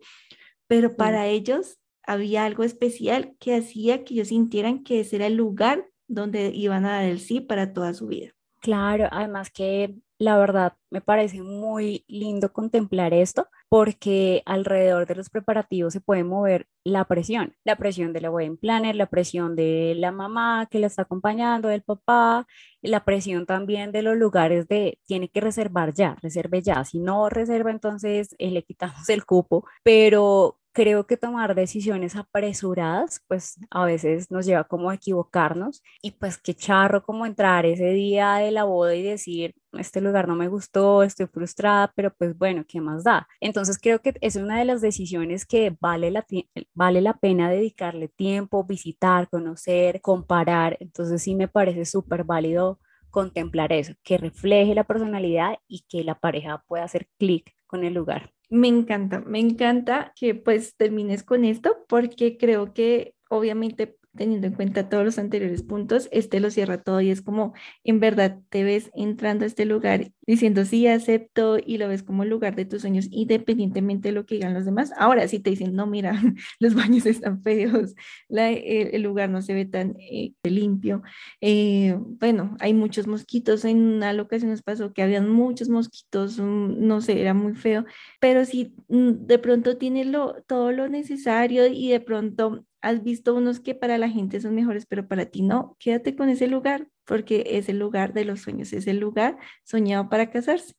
Pero 0.67 0.95
para 0.95 1.27
ellos 1.27 1.79
había 2.07 2.45
algo 2.45 2.65
especial 2.65 3.35
que 3.41 3.57
hacía 3.57 4.05
que 4.05 4.15
ellos 4.15 4.29
sintieran 4.29 4.85
que 4.85 5.01
ese 5.01 5.17
era 5.17 5.27
el 5.27 5.35
lugar 5.35 5.89
donde 6.07 6.51
iban 6.55 6.85
a 6.85 6.93
dar 6.93 7.05
el 7.05 7.19
sí 7.19 7.41
para 7.41 7.73
toda 7.73 7.95
su 7.95 8.09
vida. 8.09 8.33
Claro, 8.61 9.09
además 9.11 9.51
que 9.51 9.95
la 10.23 10.39
verdad 10.39 10.75
me 10.91 11.01
parece 11.01 11.43
muy 11.43 12.05
lindo 12.07 12.53
contemplar 12.53 13.13
esto 13.13 13.49
porque 13.69 14.43
alrededor 14.47 15.07
de 15.07 15.17
los 15.17 15.31
preparativos 15.31 15.93
se 15.93 16.01
puede 16.01 16.23
mover 16.23 16.69
la 16.85 17.05
presión, 17.07 17.57
la 17.65 17.75
presión 17.75 18.13
de 18.13 18.21
la 18.21 18.31
wedding 18.31 18.57
planner, 18.57 18.95
la 18.95 19.07
presión 19.07 19.57
de 19.57 19.95
la 19.97 20.13
mamá 20.13 20.69
que 20.71 20.79
la 20.79 20.87
está 20.87 21.03
acompañando, 21.03 21.69
del 21.69 21.83
papá, 21.83 22.47
la 22.83 23.05
presión 23.05 23.47
también 23.47 23.91
de 23.91 24.03
los 24.03 24.17
lugares 24.17 24.69
de 24.69 25.01
tiene 25.07 25.29
que 25.29 25.41
reservar 25.41 25.93
ya, 25.93 26.17
reserve 26.23 26.63
ya, 26.63 26.85
si 26.85 27.01
no 27.01 27.29
reserva 27.29 27.73
entonces 27.73 28.37
eh, 28.39 28.51
le 28.53 28.63
quitamos 28.63 29.09
el 29.09 29.25
cupo, 29.25 29.67
pero 29.83 30.59
creo 30.73 31.07
que 31.07 31.17
tomar 31.17 31.55
decisiones 31.55 32.17
apresuradas, 32.17 33.23
pues 33.29 33.59
a 33.71 33.85
veces 33.85 34.31
nos 34.31 34.47
lleva 34.47 34.65
como 34.65 34.91
a 34.91 34.95
equivocarnos 34.95 35.83
y 36.03 36.13
pues 36.13 36.39
qué 36.39 36.55
charro 36.55 37.03
como 37.03 37.27
entrar 37.27 37.67
ese 37.67 37.91
día 37.91 38.37
de 38.37 38.51
la 38.51 38.65
boda 38.65 38.95
y 38.95 39.03
decir, 39.03 39.55
este 39.73 40.01
lugar 40.01 40.29
no 40.29 40.37
me 40.37 40.49
gustó, 40.49 41.03
estoy 41.03 41.27
frustrada, 41.27 41.93
pero 41.95 42.13
pues 42.15 42.37
bueno, 42.37 42.65
¿qué 42.67 42.81
más 42.81 43.05
da? 43.05 43.29
Entonces 43.41 43.79
creo 43.79 44.01
que 44.01 44.15
es 44.21 44.37
una 44.37 44.59
de 44.59 44.65
las 44.65 44.81
decisiones 44.81 45.47
que 45.47 45.77
vale 45.81 46.11
la, 46.11 46.27
vale 46.75 47.01
la 47.01 47.15
pena 47.15 47.51
dedicarle 47.51 48.09
tiempo, 48.09 48.65
visitar, 48.65 49.29
conocer, 49.29 50.01
comparar. 50.01 50.77
Entonces 50.81 51.23
sí 51.23 51.35
me 51.35 51.49
parece 51.49 51.85
súper 51.85 52.25
válido 52.25 52.79
contemplar 53.11 53.73
eso, 53.73 53.93
que 54.03 54.19
refleje 54.19 54.75
la 54.75 54.85
personalidad 54.85 55.59
y 55.69 55.85
que 55.89 56.03
la 56.03 56.19
pareja 56.19 56.65
pueda 56.67 56.85
hacer 56.85 57.09
clic 57.19 57.55
con 57.67 57.85
el 57.85 57.95
lugar. 57.95 58.33
Me 58.53 58.69
encanta, 58.69 59.21
me 59.21 59.39
encanta 59.41 60.13
que 60.15 60.35
pues 60.35 60.77
termines 60.77 61.23
con 61.23 61.45
esto 61.47 61.87
porque 61.89 62.37
creo 62.37 62.75
que 62.75 63.15
obviamente 63.31 63.97
teniendo 64.17 64.47
en 64.47 64.55
cuenta 64.55 64.89
todos 64.89 65.05
los 65.05 65.19
anteriores 65.19 65.63
puntos, 65.63 66.09
este 66.13 66.41
lo 66.41 66.51
cierra 66.51 66.83
todo 66.83 67.01
y 67.01 67.11
es 67.11 67.23
como, 67.23 67.55
en 67.85 68.01
verdad, 68.01 68.39
te 68.51 68.65
ves 68.65 68.91
entrando 68.95 69.45
a 69.45 69.47
este 69.47 69.65
lugar 69.65 70.13
diciendo, 70.27 70.65
sí, 70.65 70.87
acepto 70.87 71.59
y 71.65 71.79
lo 71.79 71.89
ves 71.89 72.03
como 72.03 72.23
el 72.23 72.29
lugar 72.29 72.55
de 72.55 72.65
tus 72.65 72.83
sueños, 72.83 73.09
independientemente 73.11 74.09
de 74.09 74.13
lo 74.13 74.27
que 74.27 74.37
digan 74.37 74.55
los 74.55 74.65
demás. 74.65 74.93
Ahora, 74.97 75.27
si 75.29 75.39
te 75.41 75.51
dicen, 75.51 75.75
no, 75.75 75.87
mira, 75.87 76.13
los 76.61 76.75
baños 76.75 77.07
están 77.07 77.43
feos, 77.43 77.95
el, 78.29 79.03
lugar 79.03 79.31
no 79.31 79.43
se 79.43 79.55
ve 79.55 79.65
tan 79.65 79.97
eh, 79.99 80.33
limpio, 80.45 81.03
eh, 81.41 81.97
bueno, 81.99 82.57
hay 82.61 82.75
muchos 82.75 83.07
mosquitos, 83.07 83.65
en 83.65 83.83
una 83.83 84.13
ocasión 84.21 84.51
nos 84.51 84.63
pasó 84.63 84.93
que 84.93 85.03
habían 85.03 85.29
muchos 85.31 85.69
mosquitos, 85.69 86.39
no 86.39 87.01
sé, 87.01 87.21
era 87.21 87.35
muy 87.35 87.55
feo, 87.55 87.85
pero 88.21 88.45
si 88.45 88.75
mm, 88.89 89.27
de 89.27 89.39
pronto 89.39 89.77
tiene 89.77 90.05
lo, 90.05 90.43
todo 90.47 90.73
lo 90.73 90.89
necesario 90.89 91.67
y 91.67 91.89
de 91.89 92.01
pronto 92.01 92.65
has 92.83 93.03
visto 93.03 93.35
unos 93.35 93.61
que 93.61 93.75
para 93.75 93.99
la 93.99 94.09
gente 94.09 94.41
son 94.41 94.55
mejores, 94.55 94.87
pero 94.87 95.09
para 95.09 95.27
ti 95.27 95.43
no, 95.43 95.77
quédate 95.79 96.15
con 96.17 96.29
ese 96.29 96.49
lugar, 96.49 96.89
porque 97.05 97.45
es 97.47 97.69
el 97.69 97.79
lugar 97.79 98.13
de 98.13 98.25
los 98.25 98.43
sueños, 98.43 98.73
es 98.73 98.87
el 98.87 98.99
lugar 98.99 99.39
soñado 99.65 100.09
para 100.09 100.31
casarse. 100.31 100.75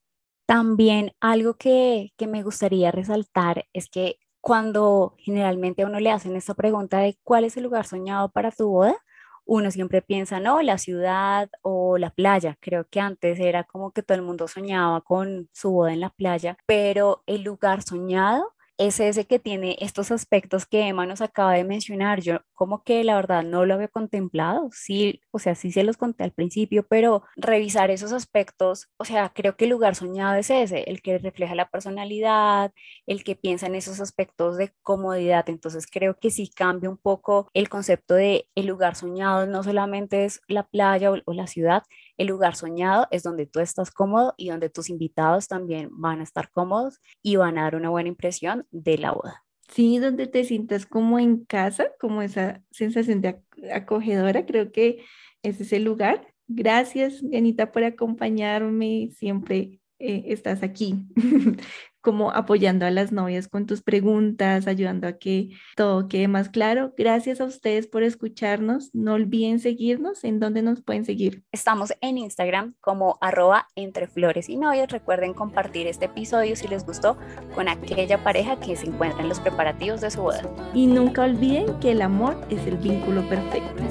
También 0.45 1.13
algo 1.21 1.55
que, 1.55 2.13
que 2.17 2.27
me 2.27 2.43
gustaría 2.43 2.91
resaltar 2.91 3.65
es 3.73 3.89
que 3.89 4.17
cuando 4.41 5.15
generalmente 5.19 5.83
a 5.83 5.87
uno 5.87 5.99
le 6.01 6.11
hacen 6.11 6.35
esta 6.35 6.53
pregunta 6.53 6.99
de 6.99 7.17
cuál 7.23 7.45
es 7.45 7.55
el 7.55 7.63
lugar 7.63 7.85
soñado 7.85 8.29
para 8.29 8.51
tu 8.51 8.67
boda, 8.69 8.97
uno 9.45 9.71
siempre 9.71 10.01
piensa, 10.01 10.39
no, 10.39 10.61
la 10.61 10.77
ciudad 10.77 11.49
o 11.61 11.97
la 11.97 12.09
playa. 12.09 12.57
Creo 12.59 12.87
que 12.89 12.99
antes 12.99 13.39
era 13.39 13.63
como 13.63 13.91
que 13.91 14.03
todo 14.03 14.17
el 14.17 14.23
mundo 14.23 14.47
soñaba 14.47 15.01
con 15.01 15.49
su 15.53 15.71
boda 15.71 15.93
en 15.93 16.01
la 16.01 16.09
playa, 16.09 16.57
pero 16.65 17.23
el 17.25 17.43
lugar 17.43 17.83
soñado 17.83 18.53
es 18.77 18.99
ese 18.99 19.25
que 19.25 19.39
tiene 19.39 19.77
estos 19.79 20.11
aspectos 20.11 20.65
que 20.65 20.87
Emma 20.87 21.05
nos 21.05 21.21
acaba 21.21 21.53
de 21.53 21.63
mencionar. 21.63 22.21
Yo 22.21 22.39
como 22.53 22.83
que 22.83 23.03
la 23.03 23.15
verdad 23.15 23.43
no 23.43 23.65
lo 23.65 23.75
había 23.75 23.87
contemplado, 23.87 24.69
sí, 24.71 25.21
o 25.31 25.39
sea, 25.39 25.55
sí 25.55 25.71
se 25.71 25.83
los 25.83 25.97
conté 25.97 26.23
al 26.23 26.31
principio, 26.31 26.85
pero 26.87 27.23
revisar 27.35 27.91
esos 27.91 28.13
aspectos, 28.13 28.89
o 28.97 29.05
sea, 29.05 29.31
creo 29.33 29.55
que 29.55 29.65
el 29.65 29.71
lugar 29.71 29.95
soñado 29.95 30.35
es 30.35 30.49
ese, 30.49 30.83
el 30.89 31.01
que 31.01 31.17
refleja 31.19 31.55
la 31.55 31.69
personalidad, 31.69 32.71
el 33.05 33.23
que 33.23 33.35
piensa 33.35 33.67
en 33.67 33.75
esos 33.75 33.99
aspectos 33.99 34.57
de 34.57 34.73
comodidad. 34.81 35.49
Entonces 35.49 35.87
creo 35.87 36.17
que 36.19 36.31
sí 36.31 36.49
cambia 36.49 36.89
un 36.89 36.97
poco 36.97 37.49
el 37.53 37.69
concepto 37.69 38.15
de 38.15 38.47
el 38.55 38.67
lugar 38.67 38.95
soñado, 38.95 39.45
no 39.47 39.63
solamente 39.63 40.25
es 40.25 40.41
la 40.47 40.63
playa 40.63 41.11
o, 41.11 41.17
o 41.25 41.33
la 41.33 41.47
ciudad, 41.47 41.83
el 42.17 42.27
lugar 42.27 42.55
soñado 42.55 43.07
es 43.11 43.23
donde 43.23 43.45
tú 43.45 43.59
estás 43.59 43.91
cómodo 43.91 44.33
y 44.37 44.49
donde 44.49 44.69
tus 44.69 44.89
invitados 44.89 45.47
también 45.47 45.89
van 45.91 46.19
a 46.19 46.23
estar 46.23 46.49
cómodos 46.51 47.01
y 47.21 47.35
van 47.35 47.57
a 47.57 47.63
dar 47.63 47.75
una 47.75 47.89
buena 47.89 48.09
impresión 48.09 48.67
de 48.71 48.97
la 48.97 49.11
boda. 49.11 49.43
Sí, 49.69 49.97
donde 49.97 50.27
te 50.27 50.43
sientas 50.43 50.85
como 50.85 51.19
en 51.19 51.45
casa, 51.45 51.87
como 51.99 52.21
esa 52.21 52.61
sensación 52.71 53.21
de 53.21 53.41
acogedora, 53.73 54.45
creo 54.45 54.71
que 54.71 55.03
ese 55.41 55.63
es 55.63 55.73
el 55.73 55.83
lugar. 55.83 56.27
Gracias, 56.47 57.23
Anita, 57.33 57.71
por 57.71 57.83
acompañarme. 57.83 59.09
Siempre 59.15 59.79
eh, 59.99 60.25
estás 60.27 60.63
aquí 60.63 60.95
como 62.03 62.31
apoyando 62.31 62.85
a 62.85 62.91
las 62.91 63.11
novias 63.11 63.47
con 63.47 63.65
tus 63.65 63.81
preguntas, 63.81 64.67
ayudando 64.67 65.07
a 65.07 65.13
que 65.13 65.49
todo 65.75 66.07
quede 66.07 66.27
más 66.27 66.49
claro. 66.49 66.93
Gracias 66.97 67.41
a 67.41 67.45
ustedes 67.45 67.87
por 67.87 68.03
escucharnos. 68.03 68.93
No 68.93 69.13
olviden 69.13 69.59
seguirnos. 69.59 70.23
¿En 70.23 70.39
dónde 70.39 70.61
nos 70.61 70.81
pueden 70.81 71.05
seguir? 71.05 71.43
Estamos 71.51 71.93
en 72.01 72.17
Instagram 72.17 72.75
como 72.81 73.17
arroba 73.21 73.67
entre 73.75 74.07
flores 74.07 74.49
y 74.49 74.57
novias. 74.57 74.91
Recuerden 74.91 75.33
compartir 75.33 75.87
este 75.87 76.05
episodio 76.05 76.55
si 76.55 76.67
les 76.67 76.85
gustó 76.85 77.17
con 77.55 77.69
aquella 77.69 78.21
pareja 78.23 78.59
que 78.59 78.75
se 78.75 78.87
encuentra 78.87 79.21
en 79.21 79.29
los 79.29 79.39
preparativos 79.39 80.01
de 80.01 80.11
su 80.11 80.21
boda. 80.21 80.41
Y 80.73 80.87
nunca 80.87 81.23
olviden 81.23 81.79
que 81.79 81.91
el 81.91 82.01
amor 82.01 82.35
es 82.49 82.67
el 82.67 82.77
vínculo 82.77 83.27
perfecto. 83.29 83.83